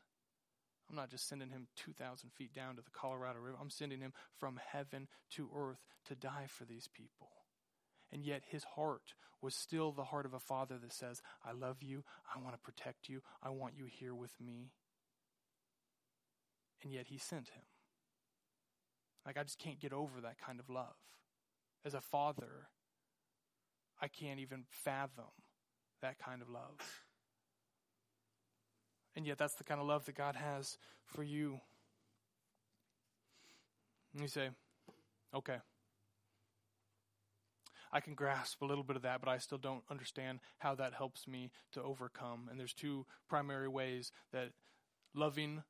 [0.89, 3.57] I'm not just sending him 2,000 feet down to the Colorado River.
[3.59, 7.29] I'm sending him from heaven to earth to die for these people.
[8.11, 11.77] And yet his heart was still the heart of a father that says, I love
[11.81, 12.03] you.
[12.33, 13.21] I want to protect you.
[13.41, 14.71] I want you here with me.
[16.83, 17.63] And yet he sent him.
[19.25, 20.95] Like, I just can't get over that kind of love.
[21.85, 22.67] As a father,
[24.01, 25.31] I can't even fathom
[26.01, 27.03] that kind of love.
[29.15, 31.59] And yet, that's the kind of love that God has for you.
[34.13, 34.49] And you say,
[35.35, 35.57] okay.
[37.93, 40.93] I can grasp a little bit of that, but I still don't understand how that
[40.93, 42.47] helps me to overcome.
[42.49, 44.51] And there's two primary ways that
[45.13, 45.63] loving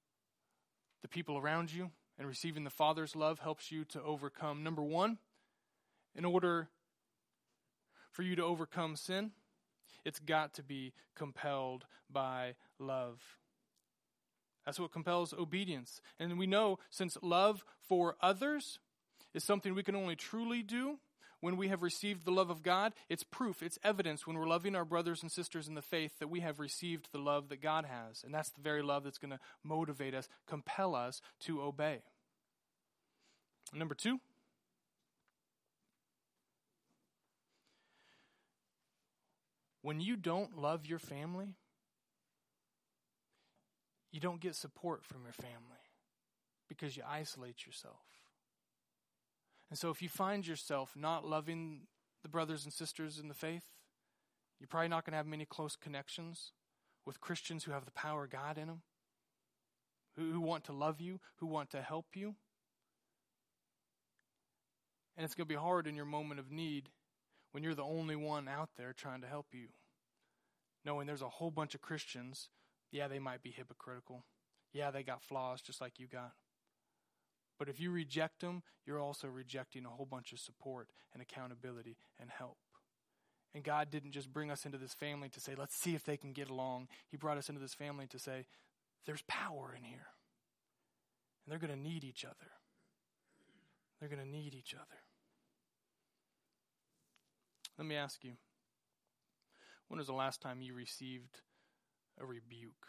[1.02, 1.90] the people around you
[2.20, 4.62] and receiving the Father's love helps you to overcome.
[4.64, 5.18] Number one,
[6.16, 6.70] in order
[8.12, 9.32] for you to overcome sin,
[10.06, 13.22] it's got to be compelled by love.
[14.66, 16.02] That's what compels obedience.
[16.20, 18.80] And we know since love for others
[19.34, 21.00] is something we can only truly do
[21.42, 24.76] when we have received the love of God, it's proof, it's evidence when we're loving
[24.76, 27.86] our brothers and sisters in the faith that we have received the love that God
[27.86, 28.24] has.
[28.24, 32.04] And that's the very love that's going to motivate us, compel us to obey.
[33.74, 34.20] Number two,
[39.82, 41.56] When you don't love your family,
[44.12, 45.80] you don't get support from your family
[46.68, 48.04] because you isolate yourself.
[49.70, 51.88] And so if you find yourself not loving
[52.24, 53.64] the brothers and sisters in the faith,
[54.62, 56.52] You're probably not going to have many close connections
[57.04, 58.84] with Christians who have the power of God in them,
[60.16, 62.36] who, who want to love you, who want to help you.
[65.18, 66.90] And it's going to be hard in your moment of need
[67.52, 69.68] when you're the only one out there trying to help you.
[70.86, 72.50] Knowing there's a whole bunch of Christians,
[72.92, 74.26] yeah, they might be hypocritical.
[74.74, 76.32] Yeah, they got flaws just like you got.
[77.60, 81.98] But if you reject them, you're also rejecting a whole bunch of support and accountability
[82.20, 82.58] and help.
[83.54, 86.18] And God didn't just bring us into this family to say, let's see if they
[86.18, 86.88] can get along.
[87.10, 88.46] He brought us into this family to say,
[89.06, 90.08] there's power in here.
[91.46, 92.36] And they're going to need each other.
[94.00, 94.86] They're going to need each other.
[97.78, 98.34] Let me ask you
[99.88, 101.42] when was the last time you received
[102.20, 102.88] a rebuke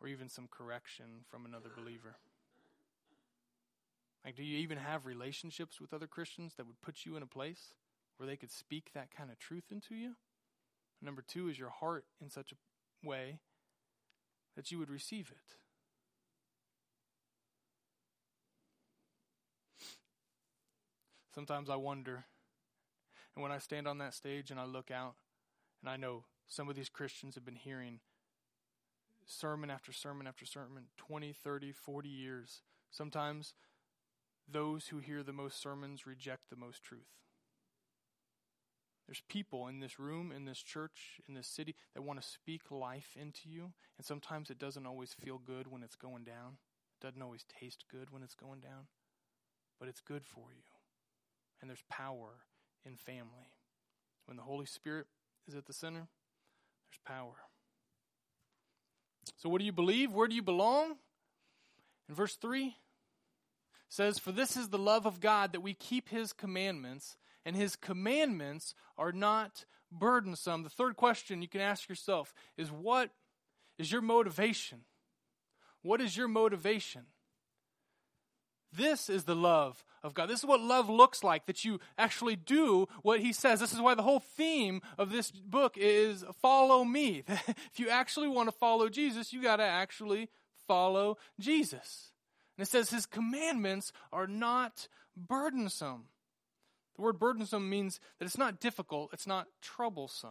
[0.00, 2.16] or even some correction from another believer?
[4.24, 7.26] Like, do you even have relationships with other Christians that would put you in a
[7.26, 7.74] place
[8.16, 10.14] where they could speak that kind of truth into you?
[11.00, 13.38] Number two is your heart in such a way
[14.56, 15.56] that you would receive it.
[21.32, 22.24] Sometimes I wonder,
[23.38, 25.14] and when I stand on that stage and I look out,
[25.80, 28.00] and I know some of these Christians have been hearing
[29.26, 32.62] sermon after sermon after sermon 20, 30, 40 years.
[32.90, 33.54] Sometimes
[34.50, 37.12] those who hear the most sermons reject the most truth.
[39.06, 42.72] There's people in this room, in this church, in this city that want to speak
[42.72, 46.56] life into you, and sometimes it doesn't always feel good when it's going down.
[47.00, 48.88] It doesn't always taste good when it's going down,
[49.78, 50.64] but it's good for you.
[51.60, 52.47] And there's power
[52.84, 53.52] in family.
[54.26, 55.06] When the Holy Spirit
[55.46, 56.08] is at the center,
[56.90, 57.34] there's power.
[59.36, 60.12] So, what do you believe?
[60.12, 60.96] Where do you belong?
[62.08, 62.76] In verse 3
[63.88, 67.76] says, For this is the love of God that we keep his commandments, and his
[67.76, 70.62] commandments are not burdensome.
[70.62, 73.10] The third question you can ask yourself is what
[73.78, 74.80] is your motivation?
[75.82, 77.02] What is your motivation?
[78.72, 80.28] This is the love of God.
[80.28, 83.60] This is what love looks like, that you actually do what He says.
[83.60, 87.24] This is why the whole theme of this book is follow me.
[87.28, 90.28] if you actually want to follow Jesus, you got to actually
[90.66, 92.12] follow Jesus.
[92.56, 96.04] And it says His commandments are not burdensome.
[96.96, 100.30] The word burdensome means that it's not difficult, it's not troublesome.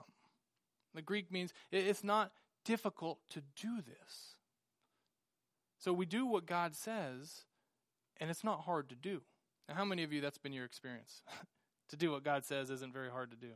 [0.94, 2.32] The Greek means it's not
[2.66, 4.36] difficult to do this.
[5.80, 7.46] So we do what God says
[8.20, 9.22] and it's not hard to do.
[9.68, 11.22] Now, how many of you that's been your experience?
[11.90, 13.54] to do what God says isn't very hard to do.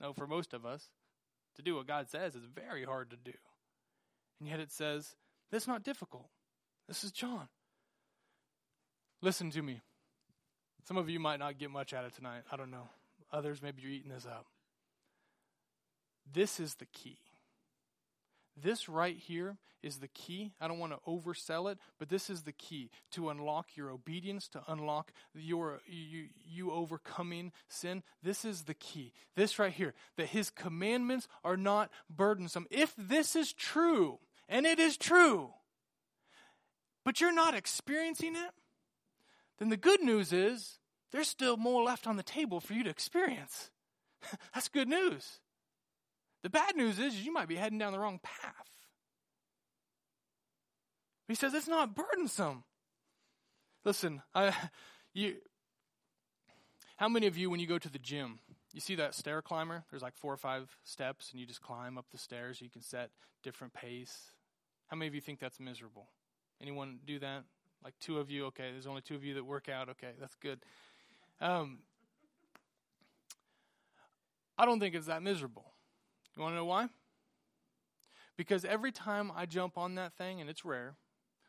[0.00, 0.90] No, for most of us,
[1.56, 3.36] to do what God says is very hard to do.
[4.40, 5.14] And yet it says,
[5.50, 6.28] that's not difficult.
[6.88, 7.48] This is John.
[9.22, 9.80] Listen to me.
[10.86, 12.42] Some of you might not get much out of tonight.
[12.50, 12.88] I don't know.
[13.32, 14.46] Others, maybe you're eating this up.
[16.30, 17.18] This is the key.
[18.56, 20.52] This right here is the key.
[20.60, 24.48] I don't want to oversell it, but this is the key to unlock your obedience,
[24.48, 28.02] to unlock your you, you overcoming sin.
[28.22, 29.12] This is the key.
[29.36, 32.66] This right here, that his commandments are not burdensome.
[32.70, 35.50] If this is true, and it is true,
[37.04, 38.52] but you're not experiencing it,
[39.58, 40.78] then the good news is
[41.12, 43.70] there's still more left on the table for you to experience.
[44.54, 45.40] That's good news.
[46.44, 48.70] The bad news is you might be heading down the wrong path.
[51.26, 52.64] He says it's not burdensome.
[53.82, 54.54] Listen, I,
[55.14, 55.36] you,
[56.96, 58.40] how many of you, when you go to the gym,
[58.74, 59.84] you see that stair climber?
[59.90, 62.60] There's like four or five steps, and you just climb up the stairs.
[62.60, 63.08] You can set
[63.42, 64.32] different pace.
[64.88, 66.08] How many of you think that's miserable?
[66.60, 67.44] Anyone do that?
[67.82, 68.44] Like two of you?
[68.46, 69.88] Okay, there's only two of you that work out.
[69.88, 70.60] Okay, that's good.
[71.40, 71.78] Um,
[74.58, 75.64] I don't think it's that miserable.
[76.36, 76.88] You want to know why?
[78.36, 80.96] Because every time I jump on that thing, and it's rare,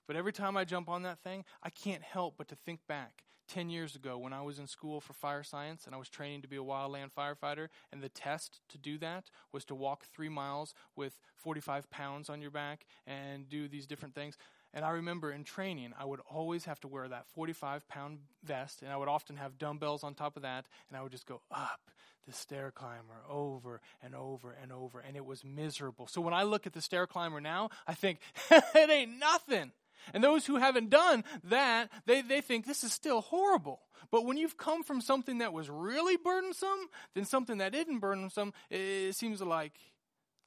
[0.08, 3.24] but every time I jump on that thing, I can't help but to think back
[3.48, 6.42] 10 years ago when I was in school for fire science and I was training
[6.44, 7.70] to be a wildland firefighter.
[7.92, 12.42] And the test to do that was to walk three miles with 45 pounds on
[12.42, 14.38] your back and do these different things.
[14.74, 18.82] And I remember in training, I would always have to wear that 45 pound vest,
[18.82, 21.42] and I would often have dumbbells on top of that, and I would just go
[21.50, 21.90] up
[22.26, 26.08] the stair climber over and over and over, and it was miserable.
[26.08, 28.20] So when I look at the stair climber now, I think,
[28.52, 29.72] it ain't nothing.
[30.14, 33.82] And those who haven't done that, they, they think this is still horrible.
[34.12, 38.54] But when you've come from something that was really burdensome, then something that isn't burdensome,
[38.70, 39.74] it, it seems like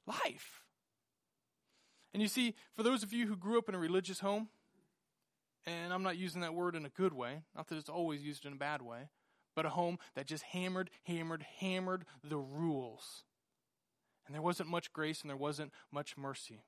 [0.07, 0.61] life.
[2.13, 4.49] And you see, for those of you who grew up in a religious home,
[5.65, 8.45] and I'm not using that word in a good way, not that it's always used
[8.45, 9.09] in a bad way,
[9.55, 13.23] but a home that just hammered, hammered, hammered the rules.
[14.25, 16.63] And there wasn't much grace and there wasn't much mercy.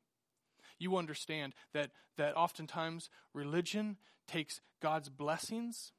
[0.79, 5.91] You understand that, that oftentimes religion takes God's blessings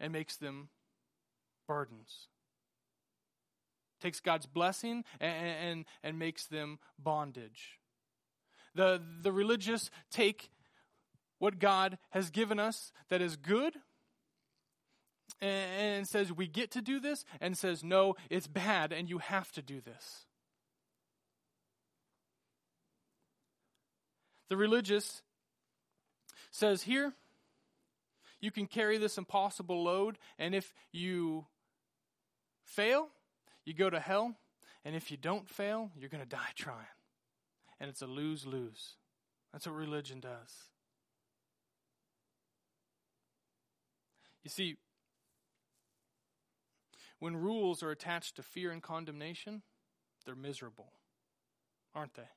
[0.00, 0.70] and makes them
[1.68, 2.26] burdens.
[4.00, 7.78] Takes God's blessing and, and, and makes them bondage.
[8.74, 10.50] The, the religious take
[11.38, 13.74] what God has given us that is good
[15.42, 19.50] and, says we get to do this and says no, it's bad and you have
[19.52, 20.26] to do this.
[24.48, 25.22] The religious
[26.50, 27.14] says here,
[28.40, 31.46] you can carry this impossible load, and if you
[32.64, 33.08] fail,
[33.64, 34.34] you go to hell,
[34.84, 36.76] and if you don't fail, you're going to die trying.
[37.80, 38.96] And it's a lose lose.
[39.52, 40.70] That's what religion does.
[44.42, 44.76] You see,
[47.22, 49.62] when rules are attached to fear and condemnation,
[50.26, 50.92] they're miserable,
[51.94, 52.28] aren't they?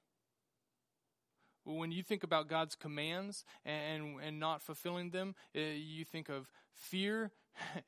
[1.66, 6.30] Well, when you think about God's commands and, and not fulfilling them, uh, you think
[6.30, 7.32] of fear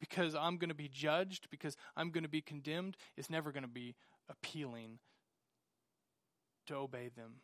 [0.00, 2.96] because I'm going to be judged, because I'm going to be condemned.
[3.18, 3.94] It's never going to be
[4.30, 5.00] appealing
[6.68, 7.42] to obey them.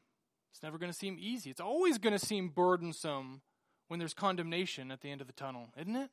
[0.53, 1.51] It's never going to seem easy.
[1.51, 3.43] It's always going to seem burdensome
[3.89, 6.09] when there's condemnation at the end of the tunnel, isn't it?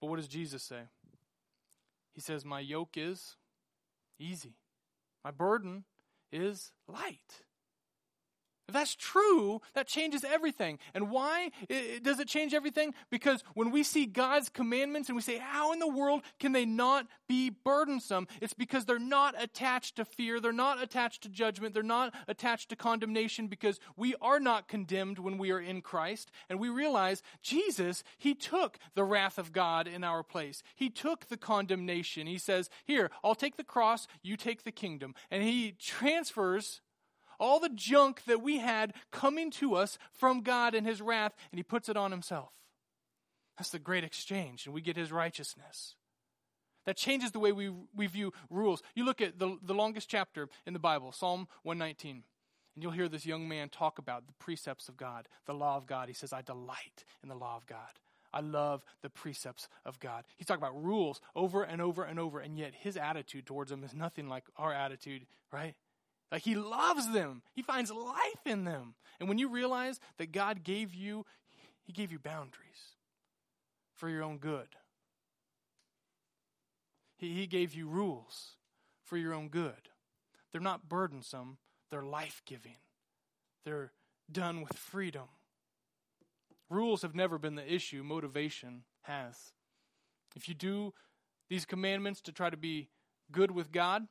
[0.00, 0.82] But what does Jesus say?
[2.14, 3.36] He says, My yoke is
[4.18, 4.54] easy.
[5.24, 5.84] My burden
[6.32, 7.42] is light.
[8.68, 10.80] If that's true, that changes everything.
[10.92, 11.50] And why
[12.02, 12.94] does it change everything?
[13.10, 16.64] Because when we see God's commandments and we say, How in the world can they
[16.64, 18.26] not be burdensome?
[18.40, 22.70] It's because they're not attached to fear, they're not attached to judgment, they're not attached
[22.70, 26.32] to condemnation, because we are not condemned when we are in Christ.
[26.50, 31.26] And we realize Jesus, He took the wrath of God in our place, He took
[31.26, 32.26] the condemnation.
[32.26, 35.14] He says, Here, I'll take the cross, you take the kingdom.
[35.30, 36.80] And He transfers
[37.38, 41.58] all the junk that we had coming to us from God and His wrath, and
[41.58, 42.52] He puts it on Himself.
[43.58, 45.94] That's the great exchange, and we get His righteousness.
[46.84, 48.82] That changes the way we, we view rules.
[48.94, 52.22] You look at the, the longest chapter in the Bible, Psalm 119,
[52.74, 55.86] and you'll hear this young man talk about the precepts of God, the law of
[55.86, 56.08] God.
[56.08, 57.78] He says, I delight in the law of God.
[58.32, 60.24] I love the precepts of God.
[60.36, 63.82] He's talking about rules over and over and over, and yet his attitude towards them
[63.82, 65.74] is nothing like our attitude, right?
[66.30, 67.42] Like he loves them.
[67.54, 68.94] He finds life in them.
[69.20, 71.24] And when you realize that God gave you,
[71.84, 72.96] he gave you boundaries
[73.94, 74.68] for your own good.
[77.16, 78.56] He, he gave you rules
[79.04, 79.90] for your own good.
[80.52, 81.58] They're not burdensome,
[81.90, 82.76] they're life giving.
[83.64, 83.92] They're
[84.30, 85.28] done with freedom.
[86.68, 89.52] Rules have never been the issue, motivation has.
[90.34, 90.92] If you do
[91.48, 92.88] these commandments to try to be
[93.30, 94.08] good with God,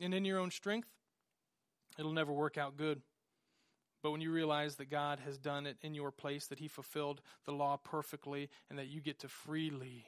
[0.00, 0.88] and in your own strength,
[1.98, 3.02] it'll never work out good.
[4.02, 7.20] But when you realize that God has done it in your place, that He fulfilled
[7.44, 10.06] the law perfectly, and that you get to freely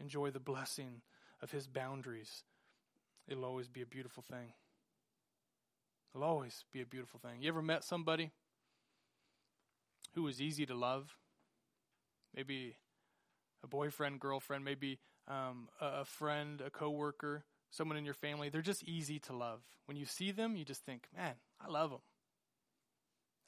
[0.00, 1.02] enjoy the blessing
[1.42, 2.44] of His boundaries,
[3.28, 4.54] it'll always be a beautiful thing.
[6.14, 7.42] It'll always be a beautiful thing.
[7.42, 8.30] You ever met somebody
[10.14, 11.16] who was easy to love?
[12.34, 12.76] Maybe
[13.62, 14.98] a boyfriend, girlfriend, maybe
[15.28, 19.60] um, a friend, a coworker someone in your family, they're just easy to love.
[19.86, 22.00] When you see them, you just think, man, I love them.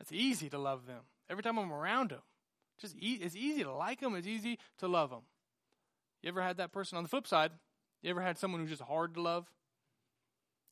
[0.00, 1.02] It's easy to love them.
[1.30, 2.22] Every time I'm around them,
[2.80, 4.14] just e- it's easy to like them.
[4.14, 5.22] It's easy to love them.
[6.22, 7.52] You ever had that person on the flip side?
[8.02, 9.50] You ever had someone who's just hard to love?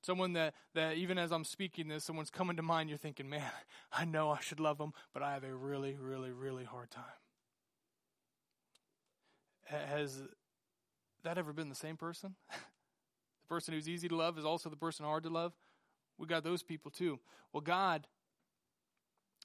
[0.02, 3.50] Someone that, that even as I'm speaking this, someone's coming to mind, you're thinking, man,
[3.92, 7.04] I know I should love them, but I have a really, really, really hard time.
[9.66, 10.20] Has
[11.22, 12.34] that ever been the same person?
[13.50, 15.52] person who's easy to love is also the person hard to love.
[16.16, 17.18] We got those people too.
[17.52, 18.06] Well, God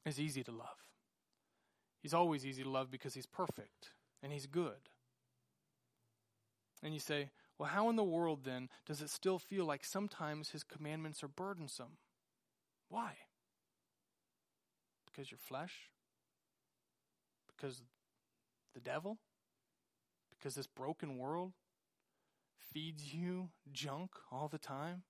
[0.06, 0.86] is easy to love.
[2.02, 3.90] He's always easy to love because He's perfect
[4.22, 4.90] and He's good.
[6.84, 10.52] And you say, well, how in the world then does it still feel like sometimes
[10.52, 11.98] His commandments are burdensome?
[12.90, 13.14] Why?
[15.06, 15.90] Because your flesh?
[17.48, 17.82] Because
[18.76, 19.18] the devil?
[20.30, 21.54] Because this broken world?
[22.74, 25.04] Feeds you junk all the time.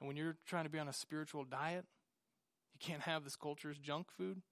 [0.00, 1.84] And when you're trying to be on a spiritual diet,
[2.72, 4.42] you can't have this culture's junk food.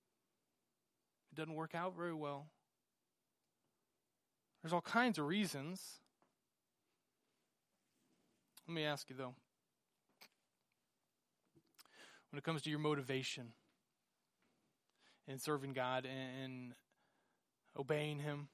[1.32, 2.46] It doesn't work out very well.
[4.62, 6.00] There's all kinds of reasons.
[8.68, 9.34] Let me ask you though
[12.32, 13.48] when it comes to your motivation
[15.28, 16.72] in serving God and
[17.78, 18.48] obeying Him,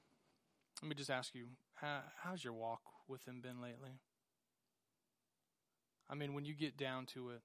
[0.81, 1.45] let me just ask you
[1.81, 3.99] uh, how's your walk with Him been lately?
[6.09, 7.41] I mean, when you get down to it,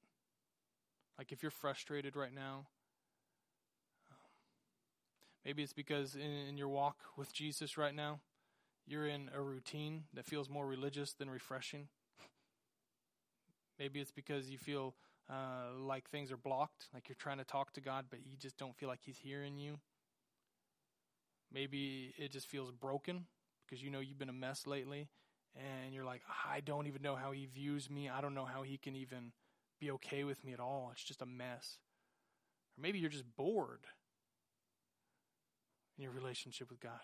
[1.19, 2.67] like if you're frustrated right now,
[5.45, 8.21] maybe it's because in, in your walk with Jesus right now,
[8.87, 11.89] you're in a routine that feels more religious than refreshing.
[13.79, 14.95] Maybe it's because you feel
[15.31, 18.57] uh, like things are blocked, like you're trying to talk to God, but you just
[18.57, 19.79] don't feel like He's hearing you.
[21.53, 23.27] Maybe it just feels broken
[23.65, 25.09] because you know you've been a mess lately,
[25.57, 28.09] and you're like, I don't even know how He views me.
[28.09, 29.33] I don't know how He can even
[29.81, 30.91] be okay with me at all.
[30.93, 31.79] It's just a mess.
[32.77, 33.87] Or maybe you're just bored
[35.97, 37.01] in your relationship with God.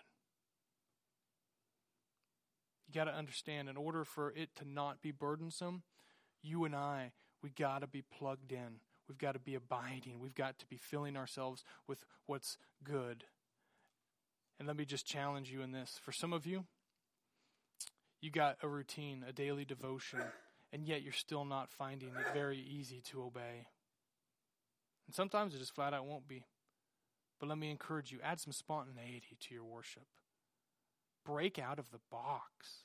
[2.87, 5.83] You got to understand, in order for it to not be burdensome,
[6.41, 8.81] you and I, we got to be plugged in.
[9.07, 10.19] We've got to be abiding.
[10.19, 13.25] We've got to be filling ourselves with what's good.
[14.59, 15.99] And let me just challenge you in this.
[16.03, 16.65] For some of you,
[18.21, 20.21] you got a routine, a daily devotion,
[20.71, 23.67] and yet you're still not finding it very easy to obey.
[25.07, 26.45] And sometimes it just flat out won't be.
[27.39, 30.05] But let me encourage you add some spontaneity to your worship.
[31.25, 32.83] Break out of the box.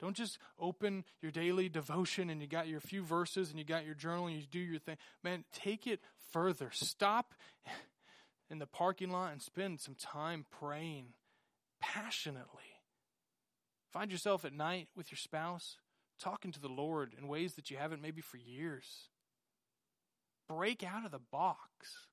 [0.00, 3.86] Don't just open your daily devotion and you got your few verses and you got
[3.86, 4.98] your journal and you do your thing.
[5.22, 6.00] Man, take it
[6.32, 6.70] further.
[6.72, 7.32] Stop
[8.50, 11.14] in the parking lot and spend some time praying
[11.80, 12.75] passionately.
[13.96, 15.78] Find yourself at night with your spouse
[16.20, 19.08] talking to the Lord in ways that you haven't maybe for years.
[20.46, 22.06] Break out of the box.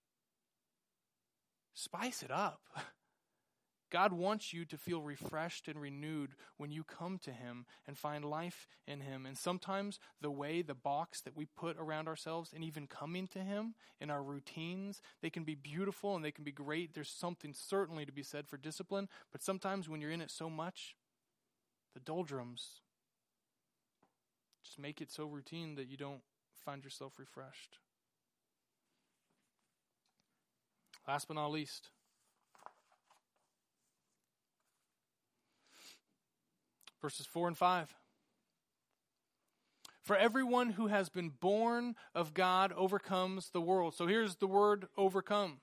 [1.73, 2.61] Spice it up.
[3.91, 8.23] God wants you to feel refreshed and renewed when you come to Him and find
[8.23, 9.25] life in Him.
[9.25, 13.39] And sometimes the way, the box that we put around ourselves and even coming to
[13.39, 16.93] Him in our routines, they can be beautiful and they can be great.
[16.93, 20.49] There's something certainly to be said for discipline, but sometimes when you're in it so
[20.49, 20.95] much,
[21.93, 22.81] the doldrums
[24.63, 26.21] just make it so routine that you don't
[26.65, 27.77] find yourself refreshed.
[31.07, 31.89] Last but not least,
[37.01, 37.93] verses 4 and 5.
[40.01, 43.93] For everyone who has been born of God overcomes the world.
[43.93, 45.59] So here's the word overcome.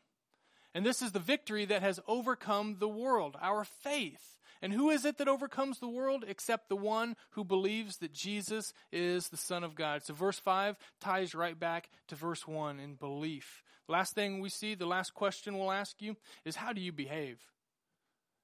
[0.74, 4.38] And this is the victory that has overcome the world, our faith.
[4.62, 8.72] And who is it that overcomes the world except the one who believes that Jesus
[8.92, 10.04] is the Son of God?
[10.04, 13.62] So verse 5 ties right back to verse 1 in belief.
[13.88, 17.40] Last thing we see, the last question we'll ask you is how do you behave?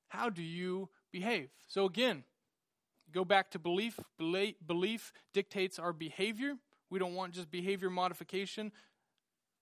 [0.08, 1.50] How do you behave?
[1.68, 2.24] So again,
[3.12, 4.00] go back to belief.
[4.18, 6.54] Belief dictates our behavior.
[6.88, 8.72] We don't want just behavior modification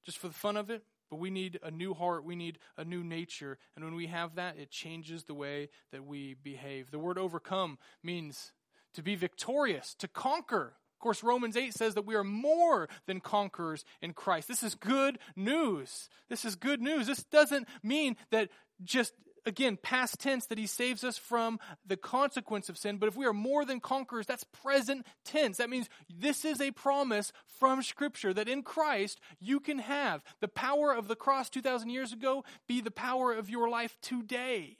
[0.06, 0.84] just for the fun of it.
[1.10, 2.24] But we need a new heart.
[2.24, 3.58] We need a new nature.
[3.76, 6.90] And when we have that, it changes the way that we behave.
[6.90, 8.52] The word overcome means
[8.94, 10.74] to be victorious, to conquer.
[10.94, 14.48] Of course, Romans 8 says that we are more than conquerors in Christ.
[14.48, 16.08] This is good news.
[16.28, 17.06] This is good news.
[17.06, 18.48] This doesn't mean that
[18.82, 19.12] just
[19.46, 22.98] again, past tense that he saves us from the consequence of sin.
[22.98, 25.58] But if we are more than conquerors, that's present tense.
[25.58, 30.48] That means this is a promise from Scripture that in Christ you can have the
[30.48, 34.76] power of the cross 2,000 years ago be the power of your life today.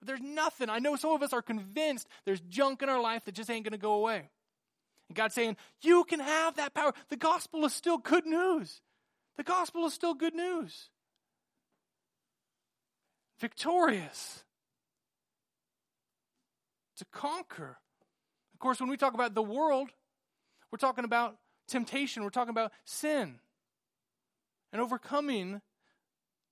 [0.00, 0.68] There's nothing.
[0.68, 3.64] I know some of us are convinced there's junk in our life that just ain't
[3.64, 4.30] going to go away.
[5.08, 6.92] And God's saying, you can have that power.
[7.08, 8.80] The gospel is still good news.
[9.36, 10.88] The gospel is still good news
[13.42, 14.44] victorious,
[16.96, 17.76] to conquer.
[18.54, 19.90] Of course, when we talk about the world,
[20.70, 21.36] we're talking about
[21.66, 23.40] temptation, we're talking about sin,
[24.72, 25.60] and overcoming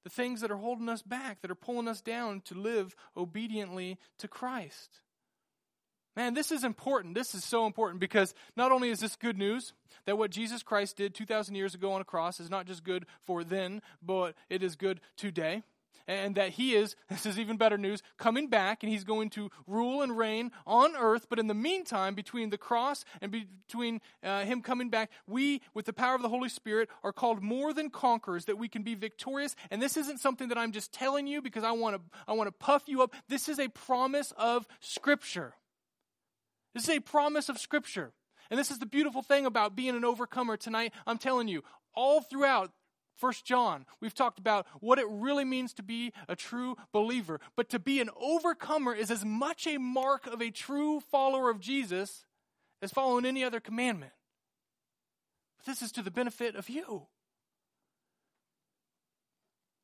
[0.03, 3.97] the things that are holding us back, that are pulling us down to live obediently
[4.18, 5.01] to Christ.
[6.16, 7.14] Man, this is important.
[7.14, 9.74] This is so important because not only is this good news
[10.07, 13.07] that what Jesus Christ did 2,000 years ago on a cross is not just good
[13.22, 15.62] for then, but it is good today
[16.11, 19.50] and that he is, this is even better news, coming back and he's going to
[19.66, 21.26] rule and reign on earth.
[21.28, 25.86] But in the meantime, between the cross and between uh, him coming back, we, with
[25.86, 28.94] the power of the Holy Spirit, are called more than conquerors, that we can be
[28.94, 29.54] victorious.
[29.70, 32.48] And this isn't something that I'm just telling you because I want to, I want
[32.48, 33.14] to puff you up.
[33.28, 35.54] This is a promise of Scripture.
[36.74, 38.12] This is a promise of Scripture.
[38.50, 40.92] And this is the beautiful thing about being an overcomer tonight.
[41.06, 41.62] I'm telling you,
[41.94, 42.72] all throughout
[43.20, 47.38] First John, we've talked about what it really means to be a true believer.
[47.54, 51.60] But to be an overcomer is as much a mark of a true follower of
[51.60, 52.24] Jesus
[52.80, 54.12] as following any other commandment.
[55.58, 57.08] But this is to the benefit of you.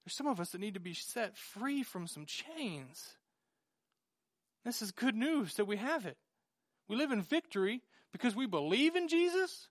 [0.04, 3.16] There's some of us that need to be set free from some chains.
[4.64, 6.16] This is good news that we have it.
[6.88, 7.82] We live in victory
[8.12, 9.68] because we believe in Jesus,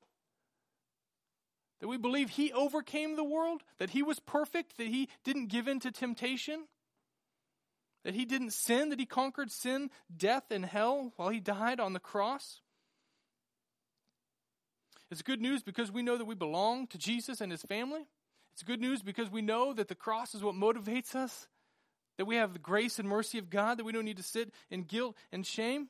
[1.85, 5.67] that we believe He overcame the world, that He was perfect, that He didn't give
[5.67, 6.65] in to temptation,
[8.03, 11.93] that He didn't sin, that He conquered sin, death, and hell while He died on
[11.93, 12.61] the cross.
[15.11, 18.07] It's good news because we know that we belong to Jesus and His family.
[18.53, 21.47] It's good news because we know that the cross is what motivates us,
[22.17, 24.51] that we have the grace and mercy of God, that we don't need to sit
[24.71, 25.89] in guilt and shame.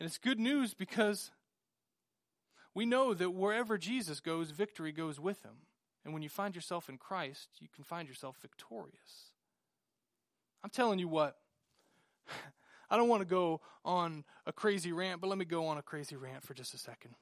[0.00, 1.30] And it's good news because
[2.76, 5.62] we know that wherever Jesus goes, victory goes with him.
[6.04, 9.32] And when you find yourself in Christ, you can find yourself victorious.
[10.62, 11.38] I'm telling you what,
[12.90, 15.82] I don't want to go on a crazy rant, but let me go on a
[15.82, 17.14] crazy rant for just a second.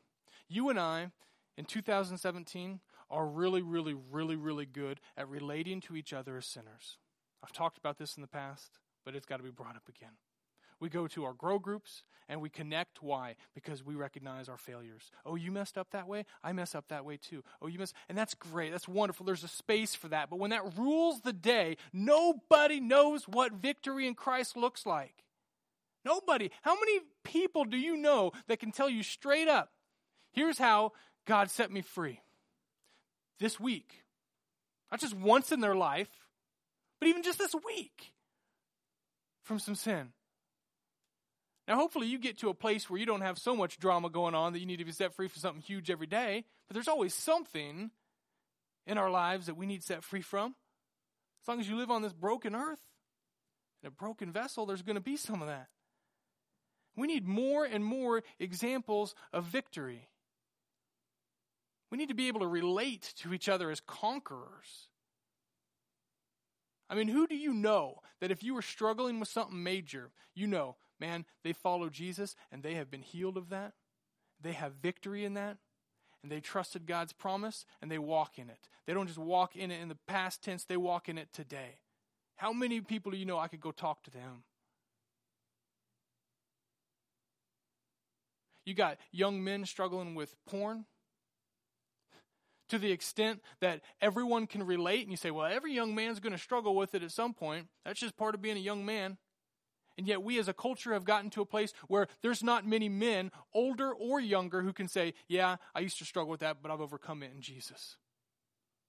[0.49, 1.13] You and I,
[1.57, 6.99] in 2017, are really, really, really, really good at relating to each other as sinners.
[7.45, 10.17] I've talked about this in the past, but it's got to be brought up again.
[10.81, 13.03] We go to our grow groups and we connect.
[13.03, 13.37] Why?
[13.55, 15.11] Because we recognize our failures.
[15.25, 16.25] Oh, you messed up that way?
[16.43, 17.43] I mess up that way too.
[17.61, 18.73] Oh, you mess, and that's great.
[18.73, 19.27] That's wonderful.
[19.27, 20.31] There's a space for that.
[20.31, 25.25] But when that rules the day, nobody knows what victory in Christ looks like.
[26.05, 26.51] Nobody.
[26.63, 29.71] How many people do you know that can tell you straight up,
[30.33, 30.93] here's how
[31.25, 32.21] God set me free
[33.39, 34.03] this week?
[34.91, 36.11] Not just once in their life,
[37.01, 38.13] but even just this week
[39.43, 40.13] from some sin.
[41.67, 44.35] Now, hopefully, you get to a place where you don't have so much drama going
[44.35, 46.45] on that you need to be set free from something huge every day.
[46.69, 47.91] But there's always something
[48.87, 50.55] in our lives that we need set free from.
[51.43, 52.81] As long as you live on this broken earth,
[53.83, 55.69] in a broken vessel, there's going to be some of that.
[56.97, 60.09] We need more and more examples of victory.
[61.91, 64.89] We need to be able to relate to each other as conquerors.
[66.89, 70.47] I mean, who do you know that if you were struggling with something major, you
[70.47, 73.73] know, man, they follow Jesus and they have been healed of that.
[74.41, 75.59] They have victory in that.
[76.23, 78.69] And they trusted God's promise and they walk in it.
[78.87, 81.79] They don't just walk in it in the past tense, they walk in it today.
[82.37, 84.45] How many people do you know I could go talk to them?
[88.65, 90.87] You got young men struggling with porn
[92.71, 96.33] to the extent that everyone can relate, and you say, well, every young man's going
[96.33, 97.69] to struggle with it at some point.
[97.85, 99.19] That's just part of being a young man.
[99.97, 102.89] And yet, we as a culture have gotten to a place where there's not many
[102.89, 106.71] men, older or younger, who can say, Yeah, I used to struggle with that, but
[106.71, 107.97] I've overcome it in Jesus.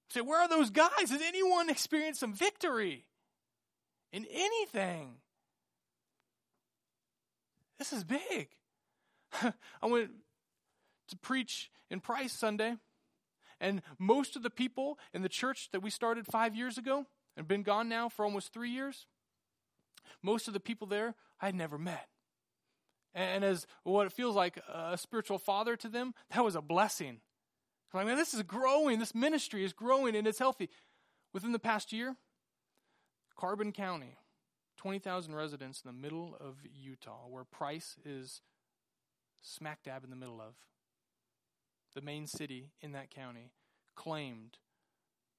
[0.10, 1.10] Say, where are those guys?
[1.10, 3.06] Has anyone experienced some victory
[4.12, 5.16] in anything?
[7.78, 8.50] This is big.
[9.42, 10.12] I went
[11.10, 12.76] to preach in Price Sunday,
[13.60, 17.48] and most of the people in the church that we started five years ago and
[17.48, 19.08] been gone now for almost three years,
[20.22, 22.08] most of the people there I had never met.
[23.14, 27.22] And as what it feels like a spiritual father to them, that was a blessing.
[27.94, 29.00] I'm like, man, this is growing.
[29.00, 30.70] This ministry is growing and it's healthy.
[31.34, 32.18] Within the past year,
[33.38, 34.18] Carbon County,
[34.78, 38.42] 20,000 residents in the middle of Utah, where Price is
[39.42, 40.56] smack dab in the middle of,
[41.94, 43.52] the main city in that county,
[43.96, 44.58] claimed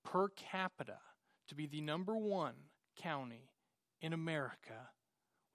[0.02, 0.98] per capita
[1.48, 2.54] to be the number one
[2.96, 3.50] county
[4.00, 4.90] in America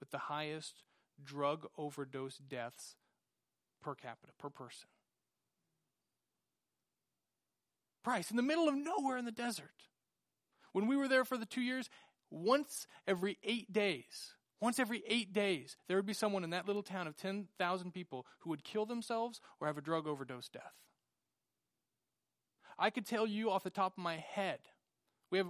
[0.00, 0.82] with the highest
[1.22, 2.96] drug overdose deaths
[3.80, 4.88] per capita, per person.
[8.02, 9.88] Price, in the middle of nowhere in the desert.
[10.72, 11.88] When we were there for the two years,
[12.30, 16.82] once every eight days, once every eight days, there would be someone in that little
[16.82, 20.74] town of 10,000 people who would kill themselves or have a drug overdose death.
[22.78, 24.60] I could tell you off the top of my head,
[25.30, 25.48] we have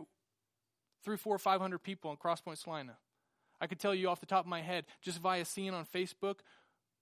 [1.05, 2.97] three, four, five hundred people in Crosspoint Salina.
[3.61, 6.37] I could tell you off the top of my head, just via seeing on Facebook,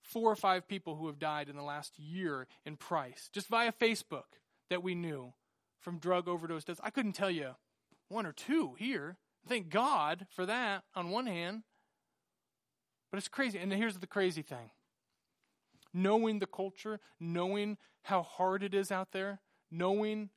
[0.03, 3.73] four or five people who have died in the last year in Price, just via
[3.73, 4.37] Facebook
[4.69, 5.33] that we knew
[5.79, 6.81] from drug overdose deaths.
[6.83, 7.57] I couldn't tell you
[8.09, 9.17] one or two here.
[9.49, 11.63] Thank God for that on one hand.
[13.11, 13.59] But it's crazy.
[13.59, 14.71] And here's the crazy thing
[15.93, 19.41] knowing the culture, knowing how hard it is out there,
[19.71, 20.31] knowing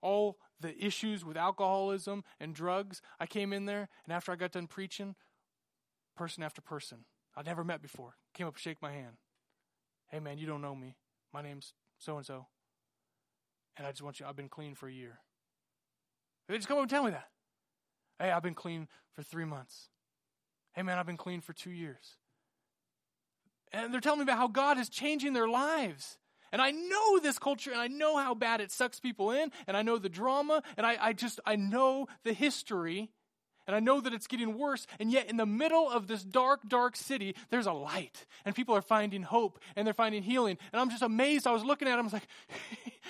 [0.00, 4.52] all the issues with alcoholism and drugs, I came in there, and after I got
[4.52, 5.14] done preaching,
[6.16, 7.04] person after person
[7.36, 9.16] I'd never met before came up to shake my hand.
[10.08, 10.96] Hey, man, you don't know me.
[11.32, 12.46] My name's so and so.
[13.76, 15.18] And I just want you, I've been clean for a year.
[16.48, 17.28] They just come up and tell me that.
[18.18, 19.88] Hey, I've been clean for three months.
[20.72, 22.16] Hey, man, I've been clean for two years.
[23.72, 26.18] And they're telling me about how God is changing their lives.
[26.54, 29.76] And I know this culture and I know how bad it sucks people in and
[29.76, 33.10] I know the drama and I, I just, I know the history.
[33.66, 34.86] And I know that it's getting worse.
[35.00, 38.26] And yet, in the middle of this dark, dark city, there's a light.
[38.44, 40.58] And people are finding hope and they're finding healing.
[40.70, 41.46] And I'm just amazed.
[41.46, 42.00] I was looking at them.
[42.00, 42.28] I was like,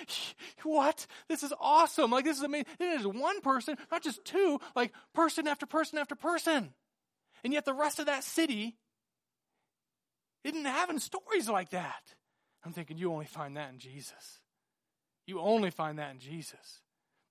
[0.63, 1.05] what?
[1.27, 2.09] This is awesome.
[2.09, 2.67] Like, this is amazing.
[2.79, 6.73] It is one person, not just two, like person after person after person.
[7.43, 8.77] And yet, the rest of that city
[10.45, 12.15] isn't having stories like that.
[12.65, 14.39] I'm thinking, you only find that in Jesus.
[15.27, 16.81] You only find that in Jesus.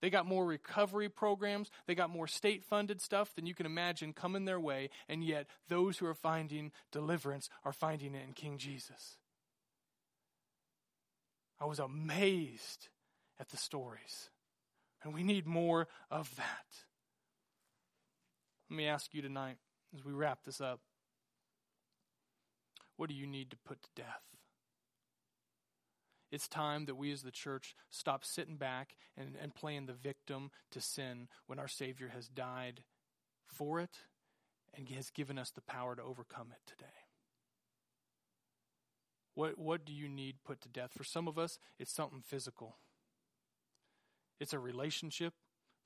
[0.01, 4.12] They got more recovery programs, they got more state funded stuff than you can imagine
[4.12, 8.59] coming their way, and yet those who are finding deliverance are finding it in King
[8.59, 9.16] Jesus.
[11.59, 12.89] I was amazed
[13.41, 14.28] at the stories,
[15.03, 16.66] and we need more of that.
[18.68, 19.57] Let me ask you tonight
[19.95, 20.80] as we wrap this up
[22.97, 24.34] what do you need to put to death?
[26.35, 30.51] It's time that we as the church stop sitting back and, and playing the victim
[30.72, 32.82] to sin when our Savior has died
[33.47, 33.99] for it
[34.76, 36.91] and has given us the power to overcome it today.
[39.37, 40.91] What, what do you need put to death?
[40.97, 42.78] For some of us, it's something physical.
[44.41, 45.35] It's a relationship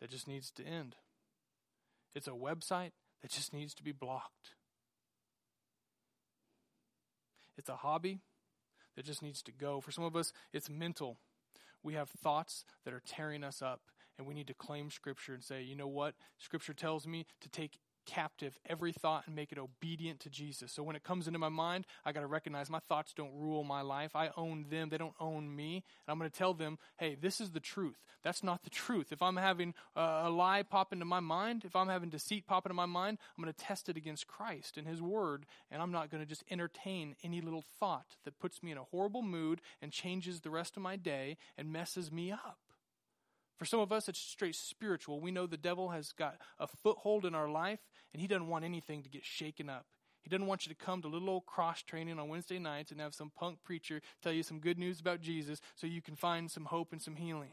[0.01, 0.97] that just needs to end.
[2.15, 4.55] It's a website that just needs to be blocked.
[7.59, 8.23] It's a hobby
[8.99, 9.81] that just needs to go.
[9.81, 11.19] For some of us, it's mental.
[11.85, 13.81] We have thoughts that are tearing us up,
[14.19, 16.17] and we need to claim Scripture and say, you know what?
[16.37, 17.79] Scripture tells me to take
[18.09, 20.73] captive every thought and make it obedient to Jesus.
[20.73, 23.63] So when it comes into my mind, I got to recognize my thoughts don't rule
[23.65, 24.17] my life.
[24.17, 25.85] I own them, they don't own me.
[26.07, 28.03] And I'm going to tell them, hey, this is the truth.
[28.23, 29.13] That's not the truth.
[29.13, 32.75] If I'm having a lie pop into my mind, if I'm having deceit pop into
[32.75, 36.11] my mind, I'm going to test it against Christ and His Word, and I'm not
[36.11, 39.93] going to just entertain any little thought that puts me in a horrible mood and
[39.93, 42.59] changes the rest of my day and messes me up.
[43.59, 45.21] For some of us, it's straight spiritual.
[45.21, 47.81] We know the devil has got a foothold in our life,
[48.13, 49.87] and he doesn't want anything to get shaken up.
[50.23, 53.01] He doesn't want you to come to little old cross training on Wednesday nights and
[53.01, 56.51] have some punk preacher tell you some good news about Jesus so you can find
[56.51, 57.53] some hope and some healing.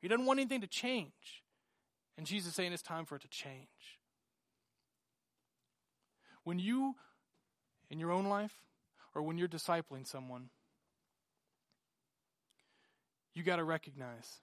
[0.00, 1.42] He doesn't want anything to change.
[2.16, 3.98] And Jesus is saying it's time for it to change.
[6.44, 6.94] When you,
[7.90, 8.54] in your own life,
[9.14, 10.50] or when you're discipling someone,
[13.34, 14.40] you got to recognize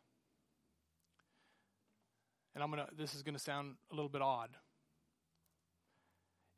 [2.57, 4.49] and I'm gonna this is gonna sound a little bit odd.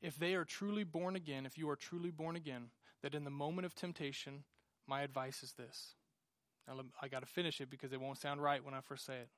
[0.02, 2.70] If they are truly born again, if you are truly born again,
[3.02, 4.44] that in the moment of temptation,
[4.88, 5.96] my advice is this.
[6.68, 9.16] Now, I got to finish it because it won't sound right when I first say
[9.16, 9.30] it.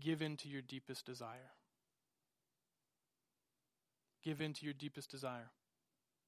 [0.00, 1.52] Give in to your deepest desire.
[4.22, 5.50] Give in to your deepest desire.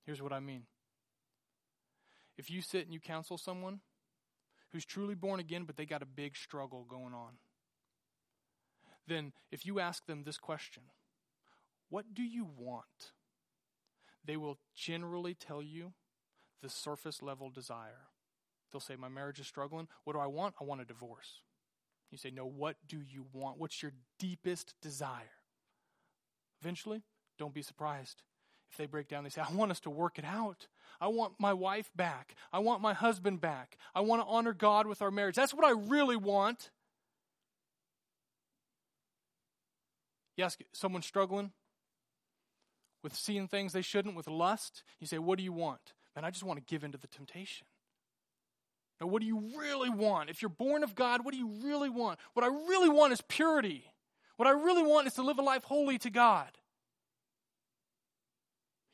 [0.05, 0.65] Here's what I mean.
[2.37, 3.81] If you sit and you counsel someone
[4.71, 7.39] who's truly born again, but they got a big struggle going on,
[9.07, 10.85] then if you ask them this question,
[11.89, 13.13] what do you want?
[14.29, 15.95] They will generally tell you
[16.63, 18.09] the surface level desire.
[18.71, 19.89] They'll say, My marriage is struggling.
[20.05, 20.55] What do I want?
[20.61, 21.41] I want a divorce.
[22.11, 23.59] You say, No, what do you want?
[23.59, 25.33] What's your deepest desire?
[26.61, 27.05] Eventually,
[27.39, 28.23] don't be surprised
[28.71, 29.25] if they break down.
[29.25, 30.67] They say, I want us to work it out.
[31.01, 32.35] I want my wife back.
[32.53, 33.79] I want my husband back.
[33.95, 35.37] I want to honor God with our marriage.
[35.37, 36.71] That's what I really want.
[40.39, 41.53] Ask someone struggling
[43.03, 45.93] with seeing things they shouldn't, with lust, you say, What do you want?
[46.15, 47.67] Man, I just want to give in to the temptation.
[49.01, 50.31] Now, what do you really want?
[50.31, 52.19] If you're born of God, what do you really want?
[52.35, 53.85] What I really want is purity.
[54.37, 56.51] What I really want is to live a life holy to God.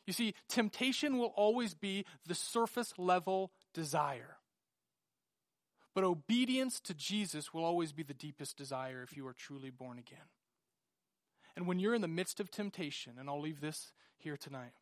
[0.06, 4.36] You see, temptation will always be the surface level desire.
[5.94, 9.98] But obedience to Jesus will always be the deepest desire if you are truly born
[9.98, 10.28] again.
[11.56, 14.72] And when you're in the midst of temptation, and I'll leave this here tonight,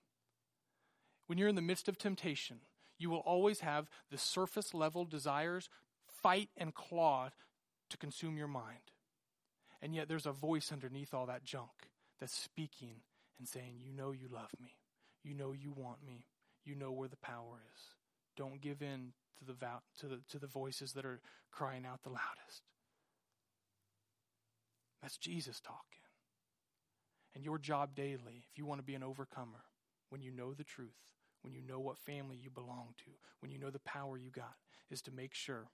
[1.27, 2.61] when you're in the midst of temptation,
[2.99, 5.69] you will always have the surface level desires
[6.07, 7.31] fight and claw
[7.91, 8.93] to consume your mind.
[9.81, 11.71] And yet there's a voice underneath all that junk
[12.21, 13.03] that's speaking
[13.39, 14.77] and saying, You know you love me.
[15.25, 16.25] You know you want me.
[16.65, 17.83] You know where the power is.
[18.37, 19.55] Don't give in to the,
[19.99, 21.21] to the, to the voices that are
[21.51, 22.63] crying out the loudest.
[25.03, 26.02] That's Jesus talking.
[27.35, 29.65] And your job daily, if you want to be an overcomer,
[30.11, 30.91] when you know the truth,
[31.43, 33.11] when you know what family you belong to,
[33.41, 34.55] when you know the power you got,
[34.91, 35.69] is to make sure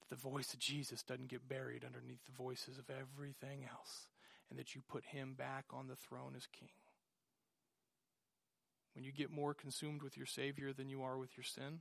[0.00, 4.06] that the voice of Jesus doesn't get buried underneath the voices of everything else,
[4.50, 6.68] and that you put him back on the throne as king.
[8.94, 11.80] When you get more consumed with your Savior than you are with your sin,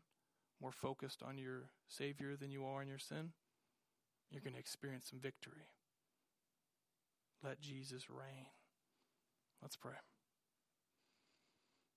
[0.61, 3.33] more focused on your Savior than you are on your sin,
[4.31, 5.67] you're going to experience some victory.
[7.43, 8.47] Let Jesus reign.
[9.63, 9.93] Let's pray.